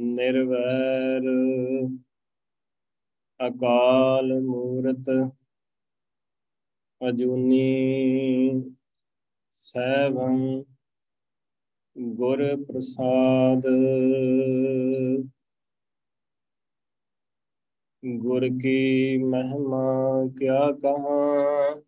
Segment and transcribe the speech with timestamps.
[0.00, 1.22] ਨਿਰਵੈਰ।
[3.40, 5.30] ਅਕਾਲ ਮੂਰਤ
[7.08, 8.62] ਅਜੂਨੀ
[9.52, 10.64] ਸੈਭੰ
[11.98, 13.62] ਗੁਰ ਪ੍ਰਸਾਦ।
[18.16, 21.80] ਗੁਰ ਕੀ ਮਹਿਮਾ ਕਿਆ ਕਹਾਂ।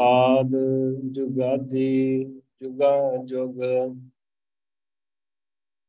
[0.00, 0.50] ਆਦ
[1.12, 2.24] ਜੁਗਾਦੀ
[2.62, 3.60] ਜੁਗਾ ਜੁਗ।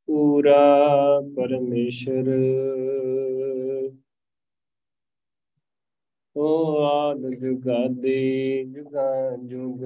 [0.08, 2.30] ਪੂਰਾ ਪਰਮੇਸ਼ਰ।
[6.36, 9.80] ਓ ਆਦ ਜੁਗਾਦੀ ਜੁਗਾ ਜੁਗ।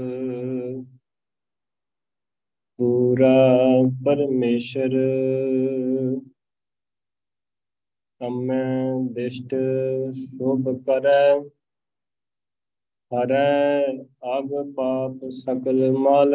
[2.79, 3.33] ਪੂਰਾ
[4.05, 4.95] ਪਰਮੇਸ਼ਰ।
[8.21, 8.63] ਹਮੈ
[9.13, 9.55] ਦਿਸ਼ਟ
[10.15, 11.54] ਸ਼ੁਭ ਕਰੈ।
[13.15, 13.87] ਹਰੈ
[14.37, 16.33] ਅਗ ਪਾਪ ਸਕਲ ਮਲ।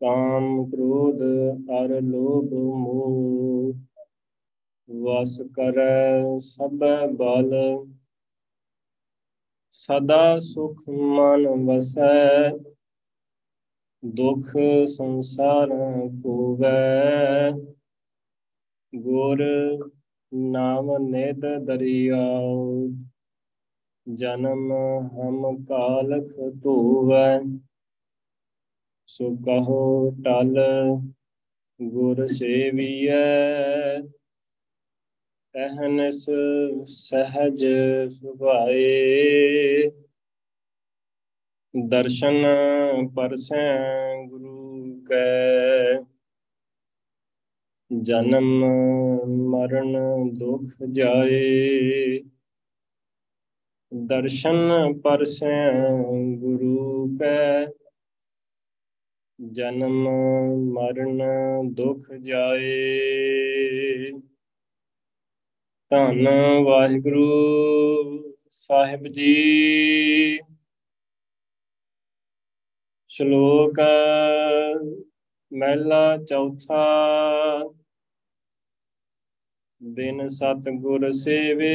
[0.00, 1.22] ਕਾਮ ਕ੍ਰੋਧ
[1.70, 3.72] ਅਰ ਲੋਭ ਮੋਹ।
[4.88, 7.52] ਵਸ ਕਰੈ ਸਭੈ ਬਲ।
[9.70, 12.50] ਸਦਾ ਸੁਖ ਮਨ ਵਸੈ।
[14.04, 14.46] ਦੁਖ
[14.86, 15.72] ਸੰਸਾਰ
[16.26, 17.50] ਹੋਵੈ
[18.92, 19.42] ਗੁਰ
[20.34, 22.88] ਨਾਮ ਨਿਦ ਦਰਿਆਉ
[24.14, 24.72] ਜਨਮ
[25.12, 26.28] ਹਮ ਕਾਲਖ
[26.62, 27.40] ਧੋਵੈ,
[29.06, 30.58] ਸੋ ਕਹੋ ਟਲ
[31.80, 34.00] ਗੁਰ ਸੇਵੀਐ।
[35.54, 36.26] ਅਹਨਸ
[36.84, 37.66] ਸਹਜ
[38.10, 39.90] ਸੁਭਾਏ।
[41.88, 42.44] ਦਰਸ਼ਨ
[43.16, 43.76] ਪਰਸੈ
[44.26, 45.94] ਗੁਰੂ ਕੈ।
[48.02, 48.64] ਜਨਮ
[49.50, 49.96] ਮਰਨ
[50.32, 52.18] ਦੁਖ ਜਾਏ।
[54.04, 54.58] ਦਰਸ਼ਨ
[55.00, 55.72] ਪਰਸੈ
[56.36, 57.66] ਗੁਰੂ ਕੈ।
[59.52, 60.08] ਜਨਮ
[60.72, 61.22] ਮਰਨ
[61.72, 64.10] ਦੁਖ ਜਾਏ।
[65.90, 66.28] ਧੰਨ
[66.64, 67.24] ਵਾਹਿਗੁਰੂ
[68.50, 70.38] ਸਾਹਿਬ ਜੀ।
[73.08, 73.74] ਸ਼ਲੋਕ,
[75.52, 76.84] ਮਹਿਲਾ ਚੌਥਾ।
[79.86, 81.70] ਬਿਨ ਸਤ ਗੁਰ ਸੇਵੇ,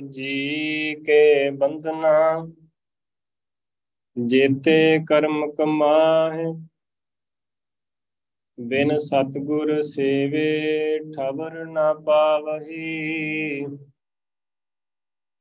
[0.00, 2.46] ਜੀ ਕੇ ਬੰਧਨਾ।
[4.26, 6.44] ਜੇਤੇ ਕਰਮ ਕਮਾਹਿ,
[8.60, 13.66] ਬਿਨ ਸਤਗੁਰ ਸੇਵੇ ਠਵਰ ਨਾ ਪਾਵਹੀ।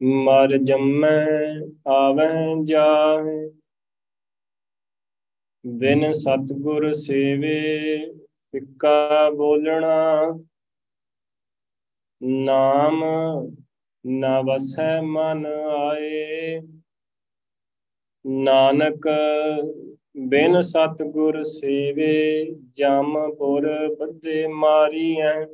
[0.04, 1.26] ਮਰ ਜੰਮੈ,
[1.88, 2.32] ਆਵੈ,
[2.64, 3.50] ਜਾਹੇ।
[5.66, 7.60] ਬਿਨ ਸਤਗੁਰ ਸੇਵੇ
[8.52, 10.22] ਫਿੱਕਾ ਬੋਲਣਾ।
[12.22, 13.04] ਨਾਮ
[14.06, 16.62] ਨਾ ਵਸੈ ਮਨ ਆਏ।
[18.26, 19.08] ਨਾਨਕ
[20.18, 25.46] ਬਿਨ ਸਤਗੁਰ ਸੇਵੇ ਜਮਪੁਰ ਬੱਧੇ ਮਾਰੀਐ।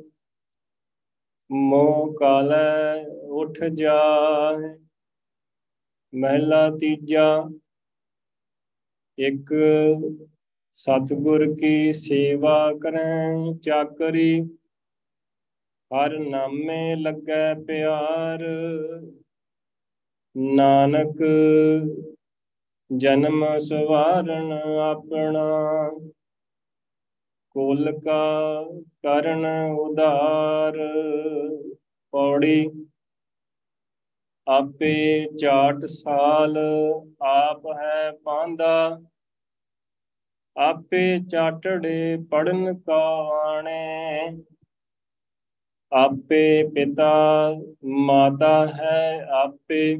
[1.50, 4.74] ਮੋਹ ਕਾਲੈ ਉਠ ਜਾਏ।
[6.12, 7.48] ਮਹਿਲਾ ਤੀਜਾ,
[9.18, 9.54] ਇੱਕ
[10.72, 14.42] ਸਤਗੁਰ ਕੀ ਸੇਵਾ ਕਰੈ, ਚਾਕਰੀ।
[15.92, 18.42] ਹਰ ਨਾਮੇ ਲੱਗੈ ਪਿਆਰ।
[20.36, 21.22] ਨਾਨਕ
[22.90, 25.44] ਜਨਮ ਸਵਾਰਨ ਆਪਣਾ।
[27.50, 28.62] ਕੁਲ ਕਾ
[29.02, 29.46] ਕਰਨ
[29.78, 30.78] ਉਧਾਰ।
[32.12, 32.70] ਪੌੜੀ
[34.46, 36.58] ਆਪੇ ਚਾਟ ਸਾਲ
[37.22, 39.00] ਆਪ ਹੈ ਪਾਂਦਾ।
[40.56, 43.82] ਆਪੇ ਚਾਟੜੇ ਪੜਨ ਕਾਣੇ
[45.92, 47.12] ਆਪੇ ਪਿਤਾ
[47.84, 49.98] ਮਾਤਾ ਹੈ, ਆਪੇ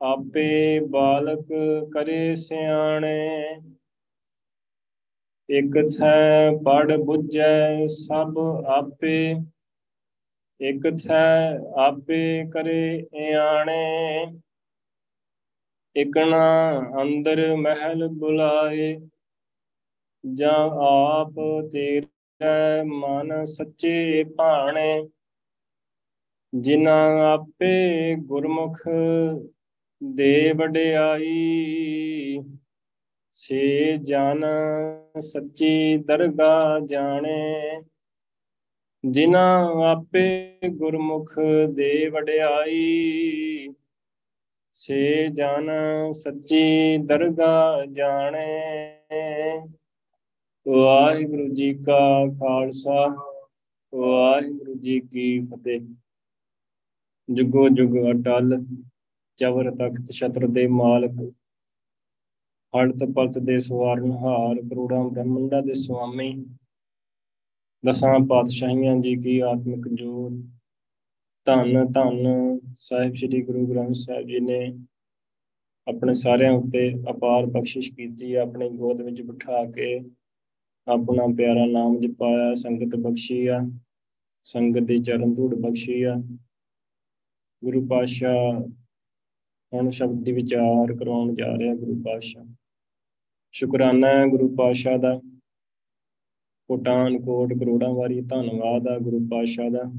[0.00, 1.52] ਆਪੇ ਬਾਲਕ
[1.92, 3.18] ਕਰੇ ਸਿਆਣੇ।
[5.48, 9.36] ਇਕ ਥੈ ਪੜ ਬੁੱਝੈ ਸਭ ਆਪੇ,
[10.60, 14.24] ਇਕ ਥੈ ਆਪੇ ਕਰੇ ਇਆਣੇ।
[15.96, 16.46] ਇਕਣਾ
[17.02, 19.00] ਅੰਦਰ ਮਹਿਲ ਬੁਲਾਏ,
[20.24, 21.34] ਜਾਂ ਆਪ
[21.72, 22.13] ਤੇਰੇ
[22.84, 25.08] ਮਨ ਸੱਚੇ ਭਾਣੇ,
[26.54, 28.82] ਜਿਨ੍ਹਾਂ ਆਪੇ ਗੁਰਮੁਖ
[30.02, 32.38] ਦੇ ਵਡਿਆਈ।
[33.30, 34.44] ਸੇ ਜਨ
[35.20, 37.82] ਸੱਚੀ ਦਰਗਾ ਜਾਣੇ,
[39.04, 41.34] ਜਿਨ੍ਹਾਂ ਆਪੇ ਗੁਰਮੁਖ
[41.70, 43.68] ਦੇ ਵਡਿਆਈ।
[44.72, 45.70] ਸੇ ਜਨ
[46.12, 49.03] ਸੱਚੀ ਦਰਗਾ ਜਾਣੇ
[50.66, 53.00] ਵਾਹਿਗੁਰੂ ਜੀ ਕਾ ਖਾਲਸਾ,
[53.92, 55.80] ਵਾਹਿਗੁਰੂ ਜੀ ਕੀ ਫਤਿਹ।
[57.28, 58.56] ਜੁਗੋ ਜੁਗ ਅਟਲ,
[59.38, 61.20] ਚਵਰ ਤਖਤ ਛਤਰ ਦੇ ਮਾਲਕ,
[62.74, 63.58] ਹੜਤ ਪਲਤ ਦੇ
[64.22, 66.32] ਹਾਰ ਕਰੋੜਾਂ ਬ੍ਰਹਮੰਡਾਂ ਦੇ ਸੁਆਮੀ,
[67.84, 70.42] ਦਸਾਂ ਪਾਤਸ਼ਾਹੀਆਂ ਜੀ ਕੀ ਆਤਮਿਕ ਜੋਤ।
[71.46, 74.60] ਧੰਨ ਧੰਨ ਸਾਹਿਬ ਸ੍ਰੀ ਗੁਰੂ ਗ੍ਰੰਥ ਸਾਹਿਬ ਜੀ ਨੇ
[75.86, 79.98] ਆਪਣੇ ਸਾਰਿਆਂ ਉੱਤੇ ਅਪਾਰ ਬਖਸ਼ਿਸ਼ ਕੀਤੀ, ਆਪਣੇ ਗੋਦ ਵਿੱਚ ਬਿਠਾ ਕੇ
[80.88, 83.60] ਆਪਣਾ ਪਿਆਰਾ ਨਾਮ ਜਪਾਇਆ, ਸੰਗਤ ਬਖਸ਼ੀ ਆ
[84.44, 86.14] ਸੰਗਤ ਦੇ ਚਰਨ ਧੂੜ ਬਖਸ਼ੀ ਆ
[87.64, 88.60] ਗੁਰੂ ਪਾਤਸ਼ਾਹ
[89.72, 92.44] ਹੁਣ ਸ਼ਬਦ ਦੀ ਵਿਚਾਰ ਕਰਾਉਣ ਜਾ ਰਿਹਾ ਗੁਰੂ ਪਾਤਸ਼ਾਹ।
[93.52, 95.20] ਸ਼ੁਕਰਾਨਾ ਹੈ ਗੁਰੂ ਪਾਤਸ਼ਾਹ ਦਾ।
[96.68, 99.92] ਕੋਟਾਨ, ਕੋਟ, ਕਰੋੜਾਂ ਵਾਰੀ ਧੰਨਵਾਦ ਆ ਗੁਰੂ ਪਾਤਸ਼ਾਹ ਦਾ।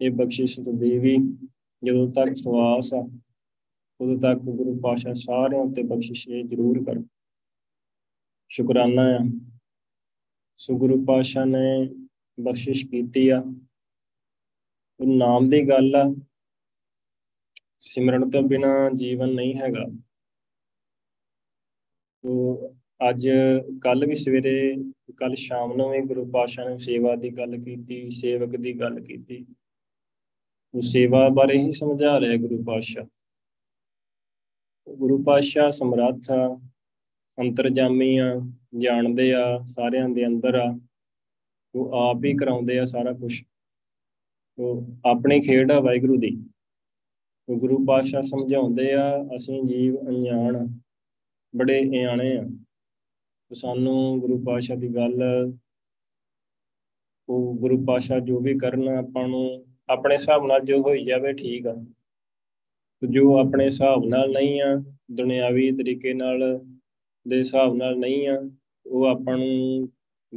[0.00, 1.16] ਇਹ ਬਖਸ਼ਿਸ਼ ਦੇਵੀ
[1.84, 3.08] ਜਦੋਂ ਤੱਕ ਸਵਾਸ ਆ,
[4.00, 7.02] ਉਦੋਂ ਤੱਕ ਗੁਰੂ ਪਾਤਸ਼ਾਹ ਸਾਰਿਆਂ ਉੱਤੇ ਬਖਸ਼ਿਸ਼ ਇਹ ਜ਼ਰੂਰ ਕਰ।
[8.48, 9.51] ਸ਼ੁਕਰਾਨਾ ਆ।
[10.56, 11.88] ਸੋ ਗੁਰੂ ਪਾਤਸ਼ਾਹ ਨੇ
[12.40, 13.40] ਬਖਸ਼ਿਸ਼ ਕੀਤੀ ਆ।
[15.00, 16.16] ਉਹ ਨਾਮ ਦੀ ਗੱਲ ਆ।
[17.78, 19.84] ਸਿਮਰਨ ਤੋਂ ਬਿਨਾ ਜੀਵਨ ਨਹੀਂ ਹੈਗਾ।
[22.22, 22.56] ਤੋ
[23.10, 23.28] ਅੱਜ
[23.80, 24.74] ਕੱਲ ਵੀ ਸਵੇਰੇ
[25.16, 29.46] ਕੱਲ ਸ਼ਾਮ ਨੂੰ ਵੀ ਗੁਰੂ ਪਾਤਸ਼ਾਹ ਨੇ ਸੇਵਾ ਦੀ ਗੱਲ ਕੀਤੀ, ਸੇਵਕ ਦੀ ਗੱਲ ਕੀਤੀ।
[30.74, 33.04] ਉਹ ਸੇਵਾ ਬਾਰੇ ਹੀ ਸਮਝਾ ਰਿਹਾ ਗੁਰੂ ਪਾਤਸ਼ਾਹ।
[34.94, 36.60] ਗੁਰੂ ਪਾਤਸ਼ਾਹ ਸਮਰੱਥ ਆ।
[37.42, 38.34] ਅੰਤਰਜਾਮੀ ਆ,
[38.78, 40.80] ਜਾਣਦੇ ਆ, ਸਾਰਿਆਂ ਦੇ ਅੰਦਰ ਆ।
[41.74, 43.42] ਉਹ ਆਪ ਹੀ ਕਰਾਉਂਦੇ ਆ ਸਾਰਾ ਕੁਝ
[44.58, 46.30] ਉਹ ਆਪਣੀ ਖੇਡ ਆ ਵਾਹਿਗੁਰੂ ਦੀ।
[47.48, 50.66] ਗੁਰੂ ਪਾਤਸ਼ਾਹ ਸਮਝਾਉਂਦੇ ਆ, ਅਸੀਂ ਜੀਵ ਅਣਜਾਣ,
[51.56, 52.44] ਬੜੇ ਇਆਣੇ ਆ।
[53.52, 55.22] ਸਾਨੂੰ ਗੁਰੂ ਪਾਤਸ਼ਾਹ ਦੀ ਗੱਲ,
[57.28, 61.66] ਉਹ ਗੁਰੂ ਪਾਤਸ਼ਾਹ ਜੋ ਵੀ ਕਰਨ, ਆਪਾਂ ਨੂੰ ਆਪਣੇ ਹਿਸਾਬ ਨਾਲ ਜੋ ਹੋਈ ਜਾਵੇ ਠੀਕ
[61.66, 61.74] ਆ।
[63.10, 64.76] ਜੋ ਆਪਣੇ ਹਿਸਾਬ ਨਾਲ ਨਹੀਂ ਆ,
[65.10, 66.42] ਦੁਨਿਆਵੀ ਤਰੀਕੇ ਨਾਲ
[67.28, 68.50] ਦੇ ਹਿਸਾਬ ਨਾਲ ਨਹੀਂ ਆ,
[68.86, 69.88] ਉਹ ਆਪਾਂ ਨੂੰ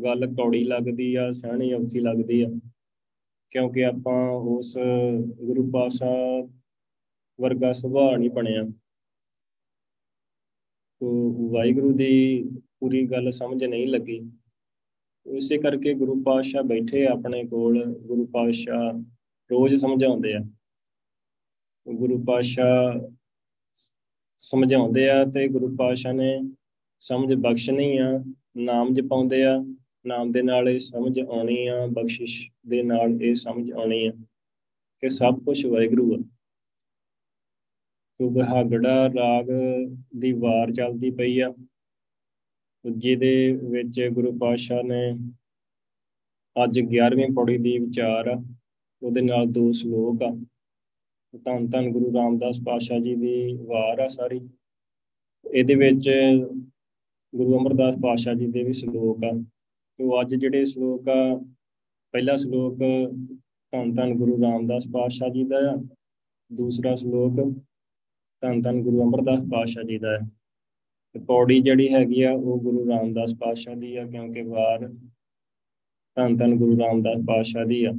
[0.04, 2.48] ਗੱਲ ਕੌੜੀ ਲੱਗਦੀ ਆ ਸਹਿਣੀ ਔਖੀ ਲੱਗਦੀ ਆ।
[3.50, 4.78] ਕਿਉਂਕਿ ਆਪਾਂ ਉਸ
[5.44, 6.48] ਗੁਰੂ ਪਾਤਸ਼ਾਹ
[7.42, 8.64] ਵਰਗਾ ਸੁਭਾਅ ਨਹੀਂ ਬਣਿਆ।
[11.00, 12.44] ਤੋ ਵਾਹਿਗੁਰੂ ਦੀ
[12.80, 14.32] ਪੂਰੀ ਗੱਲ ਸਮਝ ਨਹੀਂ ਲੱਗੀ।
[15.26, 19.04] ਇਸੇ ਕਰਕੇ ਗੁਰੂ ਪਾਤਸ਼ਾਹ ਬੈਠੇ ਆਪਣੇ ਕੋਲ, ਗੁਰੂ ਪਾਤਸ਼ਾਹ
[19.52, 20.40] ਰੋਜ਼ ਸਮਝਾਉਂਦੇ ਆ।
[21.94, 23.12] ਗੁਰੂ ਪਾਤਸ਼ਾਹ
[24.38, 26.42] ਸਮਝਾਉਂਦੇ ਆ ਤੇ ਗੁਰੂ ਪਾਤਸ਼ਾਹ ਨੇ
[27.08, 28.24] ਸਮਝ ਬਖਸ਼ਣੀ ਆ,
[28.58, 29.58] ਨਾਮ ਜਪਾਉਂਦੇ ਆ,
[30.06, 34.12] ਨਾਮ ਦੇ ਨਾਲ ਇਹ ਸਮਝ ਆਉਣੀ ਆ, ਬਖਸ਼ਿਸ਼ ਦੇ ਨਾਲ ਇਹ ਸਮਝ ਆਉਣੀ ਆ।
[35.02, 36.18] ਕਿ ਸਭ ਕੁਝ ਵਾਹਿਗੁਰੂ ਆ।
[38.22, 39.46] ਸੁਭਾਗੜਾ ਰਾਗ
[40.18, 41.56] ਦੀ ਵਾਰ ਚੱਲਦੀ ਪਈ ਆ।
[42.92, 45.12] ਜਿਹਦੇ ਵਿੱਚ ਗੁਰੂ ਪਾਤਸ਼ਾਹ ਨੇ
[46.64, 48.44] ਅੱਜ 11ਵੀਂ ਪੌੜੀ ਦੀ ਵਿਚਾਰ ਆ,
[49.04, 50.46] ਉਹਦੇ ਨਾਲ ਦੋ ਸ਼ਲੋਕ ਆ।
[51.46, 54.50] ਧੰਨ ਧੰਨ ਗੁਰੂ ਰਾਮਦਾਸ ਪਾਤਸ਼ਾਹ ਜੀ ਦੀ ਵਾਰ ਆ ਸਾਰੀ।
[55.54, 56.10] ਇਹਦੇ ਵਿੱਚ
[57.36, 59.32] ਗੁਰੂ ਅਮਰਦਾਸ ਪਾਤਸ਼ਾਹ ਜੀ ਦੇ ਵੀ ਸ਼ਲੋਕ ਆ।
[60.00, 61.36] ਉਹ ਅੱਜ ਜਿਹੜੇ ਸ਼ਲੋਕ ਆ,
[62.14, 62.80] ਪਹਿਲਾ ਸ਼ਲੋਕ
[63.74, 65.76] ਧੰਨ ਧੰਨ ਗੁਰੂ ਰਾਮਦਾਸ ਪਾਤਸ਼ਾਹ ਜੀ ਦਾ ਆ,
[66.52, 67.40] ਦੂਸਰਾ ਸ਼ਲੋਕ
[68.42, 70.20] ਧੰਨ ਧੰਨ ਗੁਰੂ ਅਮਰਦਾਸ ਪਾਤਸ਼ਾਹ ਜੀ ਦਾ ਹੈ
[71.16, 74.88] ਤੇ ਪੌੜੀ ਜਿਹੜੀ ਹੈਗੀ ਆ, ਉਹ ਗੁਰੂ ਰਾਮਦਾਸ ਪਾਤਸ਼ਾਹ ਦੀ ਆ, ਕਿਉਂਕਿ ਵਾਰ
[76.18, 77.92] ਧੰਨ ਧੰਨ ਗੁਰੂ ਰਾਮਦਾਸ ਪਾਤਸ਼ਾਹ ਦੀ ਆ।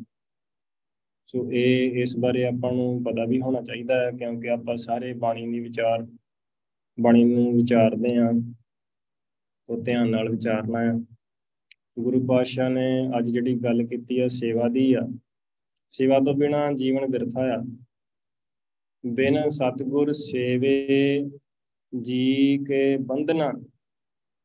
[1.27, 5.47] ਸੋ ਇਹ, ਇਸ ਬਾਰੇ ਆਪਾਂ ਨੂੰ ਪਤਾ ਵੀ ਹੋਣਾ ਚਾਹੀਦਾ ਹੈ ਕਿਉਂਕਿ ਆਪਾਂ ਸਾਰੇ ਬਾਣੀ
[5.47, 6.07] ਦੀ ਵਿਚਾਰ,
[6.99, 8.33] ਬਾਣੀ ਨੂੰ ਵਿਚਾਰਦੇ ਆਂ।
[9.67, 10.93] ਤੋਂ ਧਿਆਨ ਨਾਲ ਵਿਚਾਰਨਾ ਹੈ।
[11.99, 12.87] ਗੁਰੂ ਪਾਤਸ਼ਾਹ ਨੇ
[13.19, 15.01] ਅੱਜ ਜਿਹੜੀ ਗੱਲ ਕੀਤੀ ਆ, ਸੇਵਾ ਦੀ ਆ,
[15.91, 17.63] ਸੇਵਾ ਤੋਂ ਬਿਨਾ ਜੀਵਨ ਬਿਰਥਾ ਆ।
[19.05, 21.31] ਬਿਨ ਸਤਗੁਰ ਸੇਵੇ
[22.01, 23.53] ਜੀ ਕੇ ਬੰਧਨਾ,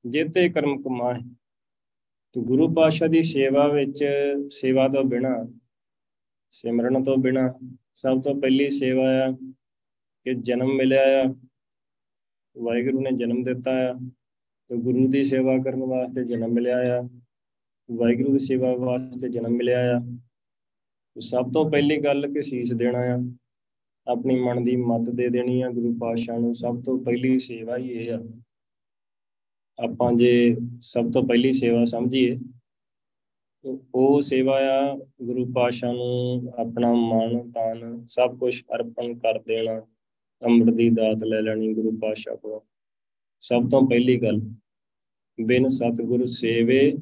[0.06, 1.20] ਜੇਤੇ ਕਰਮ ਕਮਾਏ
[2.36, 4.04] ਤੇ ਗੁਰੂ ਪਾਤਸ਼ਾਹ ਦੀ ਸੇਵਾ ਵਿੱਚ
[4.52, 5.36] ਸੇਵਾ ਤੋਂ ਬਿਨਾ,
[6.52, 7.54] ਸਿਮਰਨ ਤੋਂ ਬਿਨਾ,
[7.96, 9.32] ਸਭ ਤੋਂ ਪਹਿਲੀ ਸੇਵਾ ਆ
[10.26, 11.36] ਕਿ ਜਨਮ ਮਿਲਿਆ ਆ।
[12.58, 13.94] ਵਾਹਿਗੁਰੂ ਨੇ ਜਨਮ ਦਿੱਤਾ ਆ।
[14.72, 17.10] ਤੇ ਗੁਰੂ ਦੀ ਸੇਵਾ ਕਰਨ ਵਾਸਤੇ ਜਨਮ ਮਿਲਿਆ ਆ,
[17.92, 20.18] ਵਾਹਿਗੁਰੂ ਦੀ ਸੇਵਾ ਵਾਸਤੇ ਜਨਮ ਮਿਲਿਆ ਆ।
[21.20, 23.36] ਸਭ ਤੋਂ ਪਹਿਲੀ ਗੱਲ ਕਿ ਸੀਸ ਦੇਣਾ ਆ,
[24.08, 27.88] ਆਪਣੀ ਮਨ ਦੀ ਮਤ ਦੇ ਦੇਣੀ ਆ ਗੁਰੂ ਪਾਤਸ਼ਾਹ ਨੂੰ। ਸਭ ਤੋਂ ਪਹਿਲੀ ਸੇਵਾ ਹੀ
[27.88, 28.42] ਇਹ ਆ।
[29.84, 32.40] ਆਪਾਂ ਜੇ ਸਭ ਤੋਂ ਪਹਿਲੀ ਸੇਵਾ ਸਮਝੀਏ
[33.96, 39.82] ਉਹ ਸੇਵਾ ਆ ਗੁਰੂ ਪਾਤਸ਼ਾਹ ਨੂੰ ਆਪਣਾ ਮਨ, ਤਨ, ਸਭ ਕੁਝ ਅਰਪਣ ਕਰ ਦੇਣਾ,
[40.46, 42.60] ਅੰਮ੍ਰਿਤ ਦੀ ਦਾਤ ਲੈ ਲੈਣੀ ਗੁਰੂ ਪਾਤਸ਼ਾਹ ਕੋਲ।
[43.40, 44.54] ਸਭ ਤੋਂ ਪਹਿਲੀ ਗੱਲ।
[45.46, 46.94] ਬਿਨ ਸਤਿਗੁਰ ਸੇਵੇ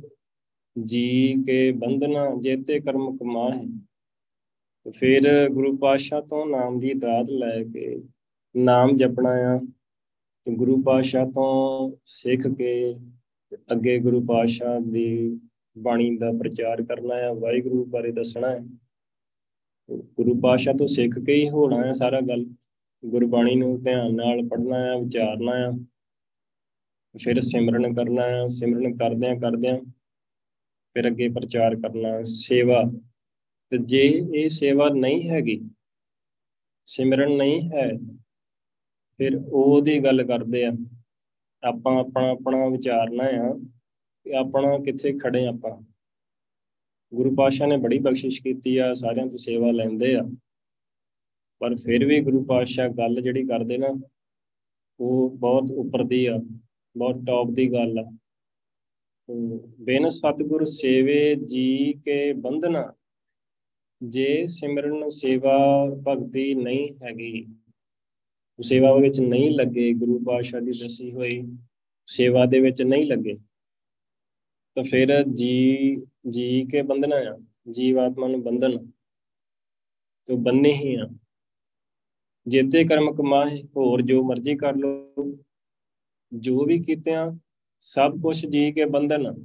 [0.85, 3.65] ਜੀ ਕੇ ਬੰਧਨਾ ਜੇਤੇ ਕਰਮ ਕਮਾਏ
[4.91, 8.03] ਫਿਰ ਗੁਰੂ ਪਾਤਸ਼ਾਹ ਤੋਂ ਨਾਮ ਦੀ ਦਾਤ ਲੈ ਕੇ
[8.55, 9.67] ਨਾਮ ਜਪਣਾ ਆ।
[10.49, 12.95] ਗੁਰੂ ਪਾਤਸ਼ਾਹ ਤੋਂ ਸਿੱਖ ਕੇ
[13.71, 15.39] ਅੱਗੇ ਗੁਰੂ ਪਾਤਸ਼ਾਹ ਦੀ
[15.77, 18.59] ਬਾਣੀ ਦਾ ਪ੍ਰਚਾਰ ਕਰਨਾ ਹੈ ਵਾਹਿਗੁਰੂ ਬਾਰੇ ਦੱਸਣਾ ਹੈ
[19.91, 22.45] ਗੁਰੂ ਪਾਤਸ਼ਾਹ ਤੋਂ ਸਿੱਖ ਕੇ ਹੀ ਹੋਣਾ ਹੈ ਸਾਰਾ ਗੱਲ।
[23.05, 25.79] ਗੁਰਬਾਣੀ ਨੂੰ ਧਿਆਨ ਨਾਲ ਪੜ੍ਹਨਾ ਹੈ ਵਿਚਾਰਨਾ ਹੈ
[27.15, 29.77] ਫਿਰ ਸਿਮਰਨ ਕਰਨਾ ਹੈ ਸਿਮਰਨ ਕਰਦਿਆਂ ਕਰਦਿਆਂ
[30.95, 32.83] ਫਿਰ ਅੱਗੇ ਪ੍ਰਚਾਰ ਕਰਨਾ, ਸੇਵਾ।
[33.71, 35.59] ਤੇ ਜੇ ਇਹ ਸੇਵਾ ਨਹੀਂ ਹੈਗੀ,
[36.87, 37.89] ਸਿਮਰਨ ਨਹੀਂ ਹੈ,
[39.19, 40.71] ਫਿਰ ਉਹਦੀ ਗੱਲ ਕਰਦੇ ਆ,
[41.63, 43.53] ਆਪਾਂ ਆਪਣਾ ਆਪਣਾ ਵਿਚਾਰਨਾ ਆ
[44.25, 45.81] ਕਿ ਆਪਣਾ ਕਿੱਥੇ ਖੜੇ ਆਪਾਂ।
[47.11, 50.23] ਗੁਰੂ ਪਾਤਸ਼ਾਹ ਨੇ ਬੜੀ ਬਖਸ਼ਿਸ਼ ਕੀਤੀ ਆ, ਸਾਰਿਆਂ ਤੋਂ ਸੇਵਾ ਲੈਂਦੇ ਆ।
[51.61, 53.87] ਪਰ ਫਿਰ ਵੀ ਗੁਰੂ ਪਾਤਸ਼ਾਹ ਗੱਲ ਜਿਹੜੀ ਕਰਦੇ ਨਾ,
[54.99, 56.39] ਉਹ ਬਹੁਤ ਉੱਪਰ ਦੀ ਆ।
[56.95, 58.03] ਬਹੁਤ ਟੌਪ ਦੀ ਗੱਲ ਆ।
[59.79, 62.83] ਬਿਨ ਸਤਿਗੁਰ ਸੇਵੇ ਜੀ ਕੇ ਬੰਧਨਾ,
[64.01, 65.57] ਜੇ ਸਿਮਰਨ ਸੇਵਾ
[66.07, 67.45] ਭਗਤੀ ਨਹੀਂ ਹੈਗੀ,
[68.59, 71.41] ਸੇਵਾ ਵਿੱਚ ਨਹੀਂ ਲੱਗੇ, ਗੁਰੂ ਪਾਤਸ਼ਾਹ ਦੀ ਦਸੀ ਹੋਈ
[72.07, 73.35] ਸੇਵਾ ਦੇ ਵਿੱਚ ਨਹੀਂ ਲੱਗੇ,
[74.77, 75.95] ਤਾਂ ਫਿਰ ਜੀ
[76.29, 77.37] ਜੀ ਕੇ ਬੰਧਨਾ ਆ,
[77.71, 78.77] ਜੀਵਾਤਮਾ ਨੂੰ ਬੰਧਨ,
[80.29, 81.07] ਤੇ ਬੰਨੇ ਹੀ ਆ।
[82.45, 85.25] ਜੇਤੇ ਕਰਮ ਕਮਾਏ, ਹੋਰ ਜੋ ਮਰਜ਼ੀ ਕਰ ਲੋ
[86.33, 87.31] ਜੋ ਵੀ ਕੀਤਿਆਂ,
[87.79, 89.43] ਸਭ ਕੁਝ ਜੀ ਕੇ ਬੰਧਨ।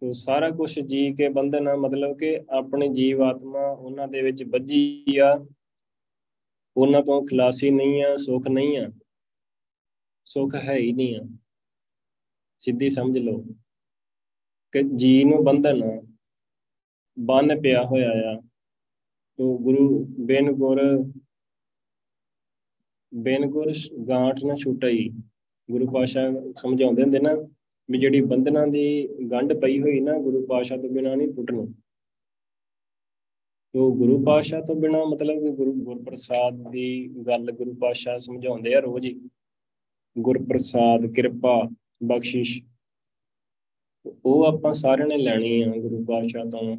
[0.00, 5.04] ਤੋ ਸਾਰਾ ਕੁਝ ਜੀ ਕੇ ਬੰਧਨ ਮਤਲਬ ਕਿ ਆਪਣੀ ਜੀਵ ਆਤਮਾ ਉਹਨਾਂ ਦੇ ਵਿੱਚ ਵੱਜੀ
[5.18, 5.46] ਆ।
[6.76, 8.90] ਉਹਨਾਂ ਤੋਂ ਖਲਾਸੀ ਨਹੀਂ ਆ, ਸੁੱਖ ਨਹੀਂ ਆ।
[10.24, 11.38] ਸੁੱਖ ਹੈ ਹੀ ਨਹੀਂ ਆ।
[12.58, 13.44] ਸਿੱਧੀ ਸਮਝ ਲਓ।
[14.72, 15.82] ਕਿ ਜੀ ਨੂੰ ਬੰਧਨ
[17.18, 18.42] ਬੰਨ ਪਿਆ ਹੋਇਆ ਆ।
[19.36, 20.80] ਤੋ ਗੁਰੂ ਬੇਨ ਗੁਰ
[23.14, 23.72] ਬੇਨ ਗੁਰ
[24.08, 25.08] ਗਾਂਠ ਨਾ ਛੁਟਈ।
[25.70, 27.34] ਗੁਰੂ ਪਾਸ਼ਾ ਸਮਝਾਉਂਦੇ ਹੁੰਦੇ ਨਾ
[27.90, 31.74] ਵੀ ਜਿਹੜੀ ਬੰਧਨਾਂ ਦੀ ਗੰਢ ਪਈ ਹੋਈ ਨਾ ਗੁਰੂ ਪਾਸ਼ਾ ਤੋਂ ਬਿਨਾ ਨਹੀਂ ਟੁੱਟਣੀ
[33.74, 38.78] ਤੋ ਗੁਰੂ ਪਾਸ਼ਾ ਤੋਂ ਬਿਨਾ ਮਤਲਬ ਕਿ ਗੁਰੂ ਗੁਰਪ੍ਰਸਾਦ ਦੀ ਗੱਲ ਗੁਰੂ ਪਾਸ਼ਾ ਸਮਝਾਉਂਦੇ ਆ
[38.78, 39.20] ਰੋਜ਼ ਹੀ।
[40.18, 41.70] ਗੁਰਪ੍ਰਸਾਦ, ਕਿਰਪਾ,
[42.04, 42.62] ਬਖਸ਼ਿਸ਼।
[44.24, 46.76] ਉਹ ਆਪਾਂ ਸਾਰਿਆਂ ਨੇ ਲੈਣੀ ਆ ਗੁਰੂ ਪਾਸ਼ਾ ਤੋਂ।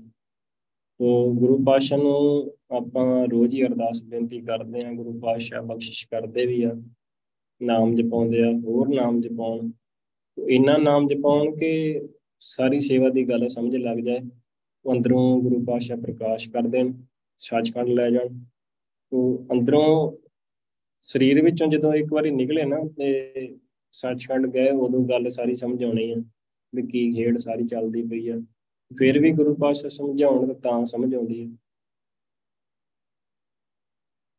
[1.00, 6.46] ਤੋ ਗੁਰੂ ਪਾਸ਼ਾ ਨੂੰ ਆਪਾਂ ਰੋਜ਼ ਹੀ ਅਰਦਾਸ ਬੇਨਤੀ ਕਰਦੇ ਆ ਗੁਰੂ ਪਾਸ਼ਾ ਬਖਸ਼ਿਸ਼ ਕਰਦੇ
[6.46, 6.72] ਵੀ ਆ,
[7.62, 9.72] ਨਾਮ ਜਪਾਉਂਦੇ ਆ, ਹੋਰ ਨਾਮ ਜਪਾਉਣ।
[10.50, 12.02] ਇੰਨਾ ਨਾਮ ਜਪਾਉਣ ਕਿ
[12.40, 14.20] ਸਾਰੀ ਸੇਵਾ ਦੀ ਗੱਲ ਸਮਝ ਲੱਗ ਜਾਏ
[14.86, 16.94] ਉਹ ਅੰਦਰੋਂ ਗੁਰੂ ਪਾਸ਼ਾ ਪ੍ਰਕਾਸ਼ ਕਰ ਦੇਣ,
[17.38, 18.40] ਸੱਚਖੰਡ ਲੈ ਜਾਣ।
[19.12, 20.18] ਉਹ ਅੰਦਰੋਂ
[21.02, 23.58] ਸਰੀਰ ਵਿੱਚੋਂ ਜਦੋਂ ਇੱਕ ਵਾਰੀ ਨਿਕਲੇ ਨਾ ਤੇ
[23.92, 26.16] ਸੱਚਖੰਡ ਗਏ, ਉਦੋਂ ਗੱਲ ਸਾਰੀ ਸਮਝ ਆਉਣੀ ਆ,
[26.76, 28.42] ਵੀ ਕੀ ਖੇਡ ਸਾਰੀ ਚੱਲਦੀ ਪਈ ਆ।
[28.92, 31.58] ਫਿਰ ਵੀ ਗੁਰੂ ਪਾਸ਼ਾ ਸਮਝਾਉਣ ਤਾਂ ਸਮਝ ਆਉਂਦੀ ਹੈ।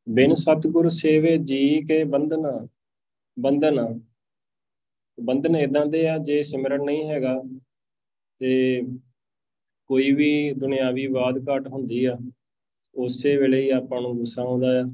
[0.09, 2.67] ਬਿਨ ਸਤਗੁਰ ਸੇਵੇ ਜੀ ਕੇ ਬੰਧਨਾ,
[3.37, 4.00] ਬੰਧਨ
[5.19, 7.35] ਬੰਧਨ ਇਦਾਂ ਦੇ ਆ ਜੇ ਸਿਮਰਨ ਨਹੀਂ ਹੈਗਾ
[8.40, 8.83] ਤੇ
[9.90, 12.17] ਕੋਈ ਵੀ ਦੁਨਿਆਵੀ ਬਾਤ ਘਟ ਹੁੰਦੀ ਆ,
[12.95, 14.85] ਉਸੇ ਵੇਲੇ ਹੀ ਆਪਾਂ ਨੂੰ ਗੁੱਸਾ ਆਉਂਦਾ ਆ।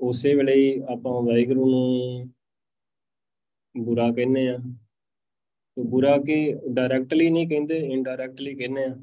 [0.00, 2.30] ਉਸੇ ਵੇਲੇ ਹੀ ਆਪਾਂ ਵਾਹਿਗੁਰੂ ਨੂੰ
[3.74, 4.58] ਬੁਰਾ ਕਹਿੰਦੇ ਆ।
[5.80, 8.96] ਤੇ ਬੁਰਾ ਕਿ ਡਾਇਰੈਕਟਲੀ ਨਹੀਂ ਕਹਿੰਦੇ ਇਨਡਾਇਰੈਕਟਲੀ ਕਹਿੰਦੇ ਆ।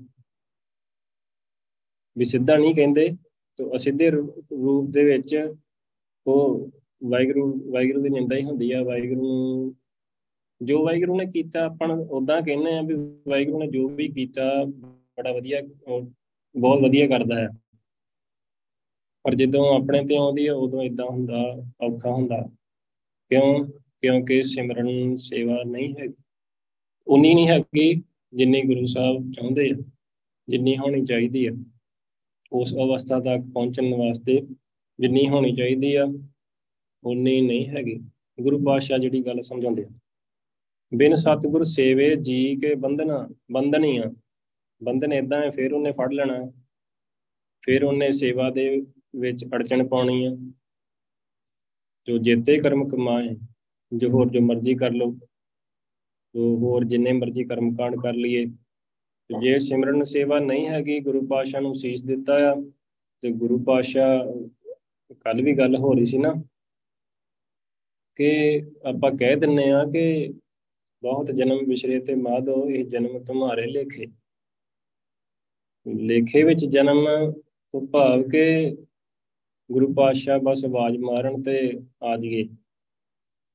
[2.17, 3.09] ਵੀ ਸਿੱਧਾ ਨਹੀਂ ਕਹਿੰਦੇ,
[3.57, 5.53] ਤੇ ਅਸਿੱਧੇ ਰੂਪ ਦੇ ਵਿੱਚ
[6.27, 6.69] ਉਹ
[7.03, 9.75] ਵਾਹਿਗੁਰੂ ਵਾਹਿਗੁਰੂ ਦੀ ਨਿੰਦਾ ਹੀ ਹੁੰਦੀ ਆ। ਵਾਹਿਗੁਰੂ ਨੂੰ
[10.61, 12.93] ਜੋ ਵਾਹਿਗੁਰੂ ਨੇ ਕੀਤਾ, ਆਪਾਂ ਉਦਾਂ ਕਹਿੰਦੇ ਆ ਵੀ
[13.27, 14.63] ਵਾਹਿਗੁਰੂ ਨੇ ਜੋ ਵੀ ਕੀਤਾ,
[15.17, 15.61] ਬੜਾ ਵਧੀਆ
[16.57, 17.49] ਬਹੁਤ ਵਧੀਆ ਕਰਦਾ ਹੈ।
[19.23, 22.41] ਪਰ ਜਦੋਂ ਆਪਣੇ ਤੇ ਆਉਂਦੀ ਹੈ ਉਦੋਂ ਇਦਾਂ ਹੁੰਦਾ, ਔਖਾ ਹੁੰਦਾ।
[23.29, 23.67] ਕਿਉਂ?
[24.01, 26.05] ਕਿਉਂਕਿ ਸਿਮਰਨ ਸੇਵਾ ਨਹੀਂ ਹੈ
[27.07, 27.93] ਉਨੀ ਨਹੀਂ ਹੈਗੀ
[28.33, 29.75] ਜਿੰਨੀ ਗੁਰੂ ਸਾਹਿਬ ਚਾਹੁੰਦੇ ਆ,
[30.47, 31.51] ਜਿੰਨੀ ਹੋਣੀ ਚਾਹੀਦੀ ਆ।
[32.51, 34.41] ਉਸ ਅਵਸਥਾ ਤੱਕ ਪਹੁੰਚਣ ਵਾਸਤੇ
[34.99, 36.05] ਜਿੰਨੀ ਹੋਣੀ ਚਾਹੀਦੀ ਆ,
[37.03, 37.95] ਉਨੀ ਨਹੀਂ ਹੈਗੀ।
[38.39, 39.89] ਗੁਰੂ ਪਾਤਸ਼ਾਹ ਜਿਹੜੀ ਗੱਲ ਸਮਝਾਉਂਦੇ ਆ,
[40.91, 44.11] ਬਿਨ ਸਤਿਗੁਰ ਸੇਵੇ ਜੀ ਕੇ ਬੰਧਨਾ, ਬੰਧਨੀ ਆ।
[44.81, 46.35] ਬੰਧਨ ਇਦਾਂ ਹੈ, ਫਿਰ ਉਹਨੇ ਫੜ ਲੈਣਾ।
[47.63, 48.69] ਫਿਰ ਉਹਨੇ ਸੇਵਾ ਦੇ
[49.15, 50.35] ਵਿੱਚ ਅੜਚਣ ਪਾਉਣੀ ਆ।
[52.07, 53.35] ਜੋ ਜੇਤੇ ਕਰਮ ਕਮਾਏ,
[53.91, 55.15] ਜੋ ਹੋਰ ਜੋ ਮਰਜ਼ੀ ਕਰ ਲੋ
[56.35, 58.45] ਜੋ ਹੋਰ ਜਿੰਨੇ ਮਰਜ਼ੀ ਕਰਮ ਕਾਂਡ ਕਰ ਲਈਏ।
[59.41, 62.55] ਜੇ ਸਿਮਰਨ ਸੇਵਾ ਨਹੀਂ ਹੈਗੀ, ਗੁਰੂ ਪਾਤਸ਼ਾਹ ਨੂੰ ਸੀਸ ਦਿੱਤਾ ਆ,
[63.21, 64.33] ਤੇ ਗੁਰੂ ਪਾਤਸ਼ਾਹ
[65.13, 66.33] ਕੱਲ ਵੀ ਗੱਲ ਹੋ ਰਹੀ ਸੀ ਨਾ,
[68.15, 70.33] ਕਿ ਆਪਾਂ ਕਹਿ ਦਿੰਨੇ ਆ ਕਿ
[71.01, 74.05] ਬਹੁਤ ਜਨਮ ਵਿਸ਼ਰੇ ਤੇ ਮਾਧੋ, ਇਹ ਜਨਮ ਤੁਹਾਰੇ ਲੇਖੇ।
[75.95, 77.07] ਲੇਖੇ ਵਿੱਚ ਜਨਮ
[77.73, 78.77] ਉਹ ਭਾਵ ਕਿ
[79.71, 81.71] ਗੁਰੂ ਪਾਤਸ਼ਾਹ ਬਸ ਆਵਾਜ਼ ਮਾਰਨ ਤੇ
[82.03, 82.47] ਆ ਜੀਏ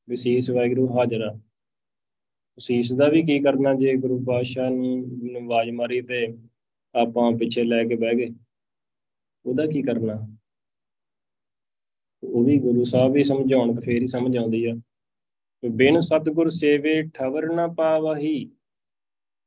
[0.08, 1.38] ਵਿਸ਼ੇਸ਼ ਵਾਹਿਗੁਰੂ ਹਾਜ਼ਰ ਆ।
[2.58, 6.26] ਸੀਸ ਦਾ ਵੀ ਕੀ ਕਰਨਾ ਜੇ ਗੁਰੂ ਪਾਤਸ਼ਾਹ ਨੂੰ ਆਵਾਜ਼ ਮਾਰੀ ਤੇ
[6.94, 8.28] ਆਪਾਂ ਪਿੱਛੇ ਲੈ ਕੇ ਬਹਿ ਗਏ?
[9.46, 10.14] ਉਹਦਾ ਕੀ ਕਰਨਾ?
[12.22, 14.74] ਉਹ ਵੀ ਗੁਰੂ ਸਾਹਿਬ ਵੀ ਸਮਝਾਉਣ ਤਾਂ ਫੇਰ ਹੀ ਸਮਝ ਆਉਂਦੀ ਆ।
[15.70, 18.50] ਬਿਨ ਸਤਗੁਰ ਸੇਵੇ ਠਵਰ ਨਾ ਪਾਵਹੀ,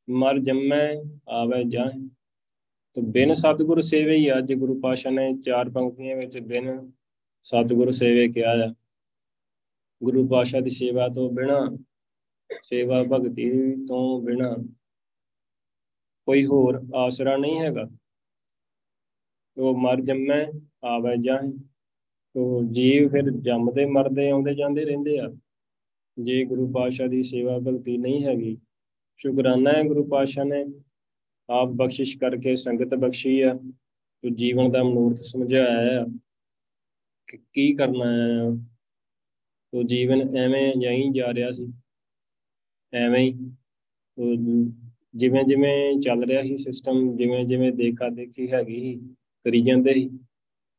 [0.09, 0.89] ਮਰ ਜੰਮੈ
[1.29, 2.07] ਆਵੇ ਜਾਏ
[2.93, 6.91] ਤੋ ਬਿਨ ਸਤਗੁਰ ਸੇਵੇ ਹੀ ਅੱਜ ਗੁਰੂ ਪਾਸ਼ਾ ਨੇ ਚਾਰ ਪੰਕਤੀਆਂ ਵਿੱਚ ਬਿਨ
[7.43, 8.73] ਸਤਗੁਰ ਸੇਵੇ ਕਿਹਾ ਆ।
[10.03, 11.59] ਗੁਰੂ ਪਾਸ਼ਾ ਦੀ ਸੇਵਾ ਤੋਂ ਬਿਨਾ
[12.61, 13.49] ਸੇਵਾ ਭਗਤੀ
[13.85, 14.55] ਤੋਂ ਬਿਨਾ
[16.25, 17.89] ਕੋਈ ਹੋਰ ਆਸਰਾ ਨਹੀਂ ਹੈਗਾ।
[19.57, 20.45] ਉਹ ਮਰ ਜੰਮੈ,
[20.83, 21.51] ਆਵੇ ਜਾਏ
[22.35, 25.35] ਤੋ ਜੀਵ ਫਿਰ ਜੰਮਦੇ, ਮਰਦੇ, ਆਉਂਦੇ ਜਾਂਦੇ ਰਹਿੰਦੇ ਆ।
[26.19, 28.57] ਜੇ ਗੁਰੂ ਪਾਸ਼ਾ ਦੀ ਸੇਵਾ ਭਗਤੀ ਨਹੀਂ ਹੈਗੀ,
[29.17, 30.65] ਸ਼ੁਕਰਾਨਾ ਹੈ ਗੁਰੂ ਪਾਸ਼ਾ ਨੇ।
[31.49, 33.53] ਆਪ ਬਖਸ਼ਿਸ਼ ਕਰਕੇ ਸੰਗਤ ਬਖਸ਼ੀ ਆ,
[34.23, 36.05] ਤੇ ਜੀਵਨ ਦਾ ਮਨੂਰਤ ਸਮਝਾਇਆ ਆ।
[37.27, 38.49] ਕਿ ਕੀ ਕਰਨਾ ਹੈ
[39.73, 41.73] ਤੋ ਜੀਵਨ ਐਵੇਂ ਜਾਈ ਜਾ ਰਿਹਾ ਸੀ।
[42.93, 43.53] ਐਵੇਂ ਹੀ
[45.15, 48.95] ਜਿਵੇਂ ਜਿਵੇਂ ਚੱਲ ਰਿਹਾ ਸੀ ਸਿਸਟਮ ਜਿਵੇਂ ਜਿਵੇਂ ਦੇਖਾ ਦੇਖੀ ਹੈਗੀ ਸੀ,
[49.45, 50.09] ਕਰੀ ਜਾਂਦੇ ਸੀ।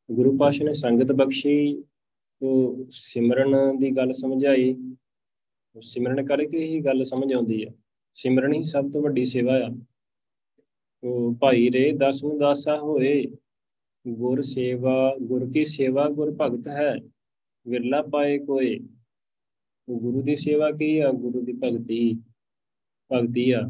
[0.09, 1.83] ਗੁਰੂ ਪਾਸ਼ਾ ਨੇ ਸੰਗਤ ਬਖਸ਼ੀ
[2.41, 4.75] ਤੋ ਸਿਮਰਨ ਦੀ ਗੱਲ ਸਮਝਾਈ।
[5.81, 7.69] ਸਿਮਰਨ ਕਰਕੇ ਹੀ ਗੱਲ ਸਮਝ ਆਉਂਦੀ ਆ।
[8.13, 9.69] ਸਿਮਰਨ ਹੀ ਸਭ ਤੋਂ ਵੱਡੀ ਸੇਵਾ ਆ।
[11.03, 13.25] ਉਹ ਭਾਈ ਰੇ ਦਸ ਨੂੰ ਦਾਸਾ ਹੋਏ,
[14.05, 16.95] ਗੁਰ ਸੇਵਾ, ਗੁਰ ਕੀ ਸੇਵਾ ਗੁਰ ਭਗਤ ਹੈ,
[17.67, 18.77] ਵਿਰਲਾ ਪਾਏ ਕੋਏ।
[19.89, 21.11] ਗੁਰੂ ਦੀ ਸੇਵਾ ਕੀ ਆ?
[21.11, 22.13] ਗੁਰੂ ਦੀ ਭਗਤੀ
[23.13, 23.61] ਭਗਤੀ ਆ।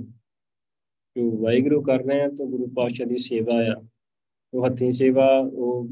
[1.18, 3.88] ਜੋ ਵਾਹਿਗੁਰੂ ਕਰ ਰਹੇ ਆ, ਤਾਂ ਗੁਰੂ ਪਾਤਸ਼ਾਹ ਦੀ ਸੇਵਾ ਆ।
[4.54, 5.90] ਉਹ ਹੱਥੀਂ ਸੇਵਾ, ਉਹ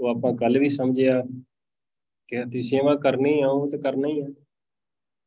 [0.00, 1.22] ਉਹ ਆਪਾਂ ਕੱਲ ਵੀ ਸਮਝਿਆ
[2.28, 4.26] ਕਿ ਹੱਥੀਂ ਸੇਵਾ ਕਰਨੀ ਆ, ਉਹ ਤਾਂ ਕਰਨਾ ਹੀ ਆ।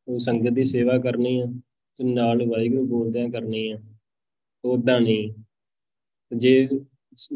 [0.08, 1.46] ਉਹ ਸੰਗਤ ਦੀ ਸੇਵਾ ਕਰਨੀ ਆ,
[1.96, 3.78] ਤੇ ਨਾਲ ਵਾਹਿਗੁਰੂ ਬੋਲਦਿਆਂ ਕਰਨੀ ਆ।
[4.64, 5.34] ਉਦਾਂ ਨਹੀਂ।
[6.36, 6.68] ਜੇ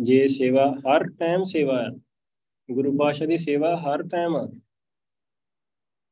[0.03, 1.89] ਜੇ ਸੇਵਾ ਹਰ ਟਾਈਮ ਸੇਵਾ ਹੈ
[2.71, 4.53] ਗੁਰੂ ਪਾਸ਼ਾ ਦੀ ਸੇਵਾ ਹਰ ਟਾਈਮ ਆ।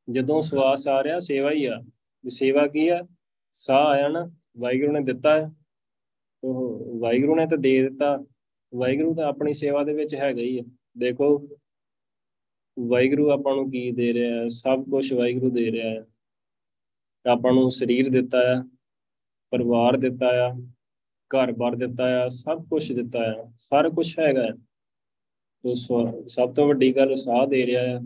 [0.09, 1.81] ਜਦੋਂ ਸਵਾਸ ਆ ਰਿਹਾ ਸੇਵਾ ਹੀ ਆ।
[2.23, 3.07] ਵੀ ਸੇਵਾ ਕੀ ਆ?
[3.53, 5.51] ਸਾਹ ਆਇਆ ਨਾ ਵਾਹਿਗੁਰੂ ਨੇ ਦਿੱਤਾ। ਹੈ
[6.43, 8.25] ਉਹ ਵਾਹਿਗੁਰੂ ਨੇ ਤਾਂ ਦੇ ਦਿੱਤਾ।
[8.75, 10.63] ਵਾਹਿਗੁਰੂ ਤਾਂ ਆਪਣੀ ਸੇਵਾ ਦੇ ਵਿੱਚ ਹੈਗਾ ਹੀ ਆ।
[10.97, 11.47] ਦੇਖੋ
[12.79, 14.47] ਵਾਹਿਗੁਰੂ ਆਪਾਂ ਨੂੰ ਕੀ ਦੇ ਰਿਹਾ ਹੈ?
[14.47, 16.05] ਸਭ ਕੁਝ ਵਾਹਿਗੁਰੂ ਦੇ ਰਿਹਾ ਹੈ।
[17.31, 18.69] ਆਪਾਂ ਨੂੰ ਸਰੀਰ ਦਿੱਤਾ ਆ
[19.51, 20.53] ਪਰਿਵਾਰ ਦਿੱਤਾ ਆ
[21.31, 24.49] ਘਰ-ਬਾਰ ਦਿੱਤਾ ਆ ਸਭ ਕੁਝ ਦਿੱਤਾ ਆ ਸਾਰਾ ਕੁਝ ਹੈਗਾ
[25.63, 25.73] ਤੋ
[26.27, 28.01] ਸਭ ਤੋਂ ਵੱਡੀ ਗੱਲ ਸਾਹ ਦੇ ਰਿਹਾ ਆ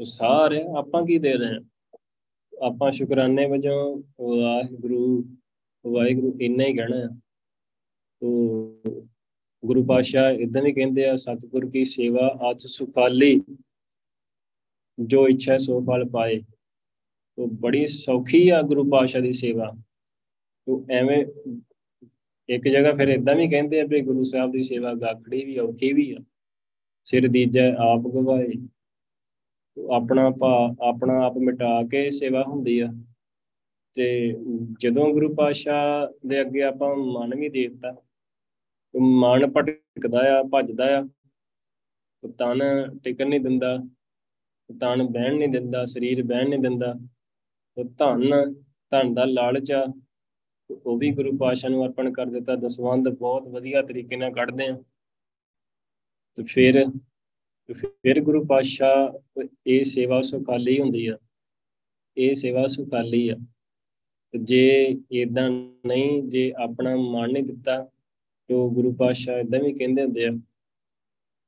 [0.00, 1.60] ਤੋ ਸਾਹ ਰਿਹਾ ਆਪਾਂ ਕੀ ਦੇ ਰਹੇ ਆ
[2.66, 5.24] ਆਪਾਂ ਸ਼ੁਕਰਾਨੇ ਵਜੋਂ ਵਾਹਿਗੁਰੂ
[5.86, 7.18] ਵਾਹਿਗੁਰੂ ਇੰਨਾ ਹੀ ਕਹਿਣਾ
[8.22, 8.82] ਤੋ
[9.64, 13.42] ਗੁਰੂ ਪਾਸ਼ਾ ਇਦਾਂ ਵੀ ਕਹਿੰਦੇ ਆ, ਸਤਿਗੁਰ ਕੀ ਸੇਵਾ ਆਚ ਸੁਖਾਲੀ,
[14.98, 16.40] ਜੋ ਇੱਛਾ ਸੋ ਫਲ ਪਾਏ।
[17.36, 19.72] ਤੋ ਬੜੀ ਸੌਖੀ ਆ ਗੁਰੂ ਪਾਸ਼ਾ ਦੀ ਸੇਵਾ।
[20.66, 21.24] ਤੋ ਐਵੇਂ
[22.48, 25.92] ਇੱਕ ਜਗ੍ਹਾ ਫਿਰ ਇਦਾਂ ਵੀ ਕਹਿੰਦੇ ਆ ਵੀ ਗੁਰੂ ਸਾਹਿਬ ਦੀ ਸੇਵਾ ਗਾਖੜੀ ਵੀ ਔਖੀ
[25.92, 26.18] ਵੀ ਆ।
[27.04, 28.52] ਸਿਰ ਦੀਜੈ ਆਪ ਗਵਾਏ।
[29.88, 32.88] ਆਪਣਾ ਭਾ, ਆਪਣਾ ਆਪ ਮਿਟਾ ਕੇ ਸੇਵਾ ਹੁੰਦੀ ਆ।
[33.94, 34.34] ਤੇ
[34.80, 37.94] ਜਦੋਂ ਗੁਰੂ ਪਾਸ਼ਾ ਦੇ ਅੱਗੇ ਆਪਾਂ ਮਨ ਵੀ ਦੇ ਦਿੱਤਾ
[39.00, 41.02] ਮਨ ਭਟਕਦਾ ਆ, ਭੱਜਦਾ ਆ
[42.38, 42.60] ਤਨ
[42.98, 43.78] ਟਿਕਣ ਨਹੀਂ ਦਿੰਦਾ
[44.80, 46.94] ਤਨ ਬਹਿਣ ਨਹੀਂ ਦਿੰਦਾ, ਸਰੀਰ ਬਹਿਣ ਨਹੀਂ ਦਿੰਦਾ,
[47.76, 48.52] ਉਹ ਧਨ
[48.92, 49.92] ਧਨ ਦਾ ਲਾਲਚ ਆ,
[50.70, 54.82] ਉਹ ਵੀ ਗੁਰੂ ਪਾਸ਼ਾ ਨੂੰ ਅਰਪਣ ਕਰ ਦਿੱਤਾ। ਦਸਵੰਦ ਬਹੁਤ ਵਧੀਆ ਤਰੀਕੇ ਨਾਲ ਕੱਢਦੇ ਆ।
[56.34, 56.84] ਤੇ ਫਿਰ
[57.74, 59.18] ਫਿਰ ਗੁਰੂ ਪਾਸ਼ਾ
[59.66, 61.18] ਇਹ ਸੇਵਾ ਸੁਖਾਲੀ ਹੁੰਦੀ ਆ,
[62.16, 63.36] ਇਹ ਸੇਵਾ ਸੁਖਾਲੀ ਆ।
[64.42, 65.50] ਜੇ ਇਦਾਂ
[65.86, 67.84] ਨਹੀਂ, ਜੇ ਆਪਣਾ ਮਨ ਨਹੀਂ ਦਿੱਤਾ,
[68.48, 70.30] ਤੇ ਗੁਰੂ ਪਾਸ਼ਾ ਇਦਾਂ ਵੀ ਕਹਿੰਦੇ ਹੁੰਦੇ ਆ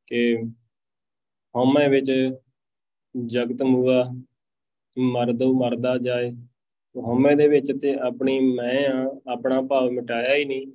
[0.06, 0.36] ਕਿ
[1.54, 2.30] ਹਉਮੈ ਵਿੱਚ
[3.26, 4.04] ਜਗਤ ਮੂਆ
[4.98, 6.32] ਮਰਦੋ ਮਰਦਾ ਜਾਏ।
[6.96, 10.66] ਹਉਮੈ ਦੇ ਵਿੱਚ ਤੇ ਆਪਣੀ ਮੈਂ ਆ, ਆਪਣਾ ਭਾਵ ਮਿਟਾਇਆ ਹੀ ਨਹੀਂ।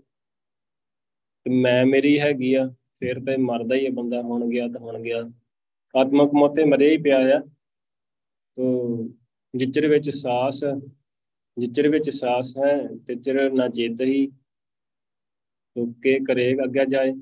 [1.44, 5.02] ਤੇ ਮੈਂ ਮੇਰੀ ਹੈਗੀ ਆ ਫਿਰ ਤੇ ਮਰਦਾ ਹੀ ਆ ਬੰਦਾ, ਹੁਣ ਗਿਆ ਤਾਂ ਹੁਣ
[5.02, 5.32] ਗਿਆ।
[5.96, 7.40] ਆਤਮਕ ਮੋਤੇ ਮਰੇ ਹੀ ਪਿਆ ਆ।
[8.56, 8.98] ਤੋ
[9.56, 10.64] ਜਿਚਰ ਵਿੱਚ ਸਾਸ,
[11.58, 14.28] ਜਿਚਰ ਵਿੱਚ ਸਾਸ ਹੈ, ਤਿਚਰ ਨਾ ਚੇਤ ਹੀ।
[15.76, 17.14] ਤੋ ਕੇ ਕਰੇਗਾ, ਅੱਗੇ ਜਾਏ।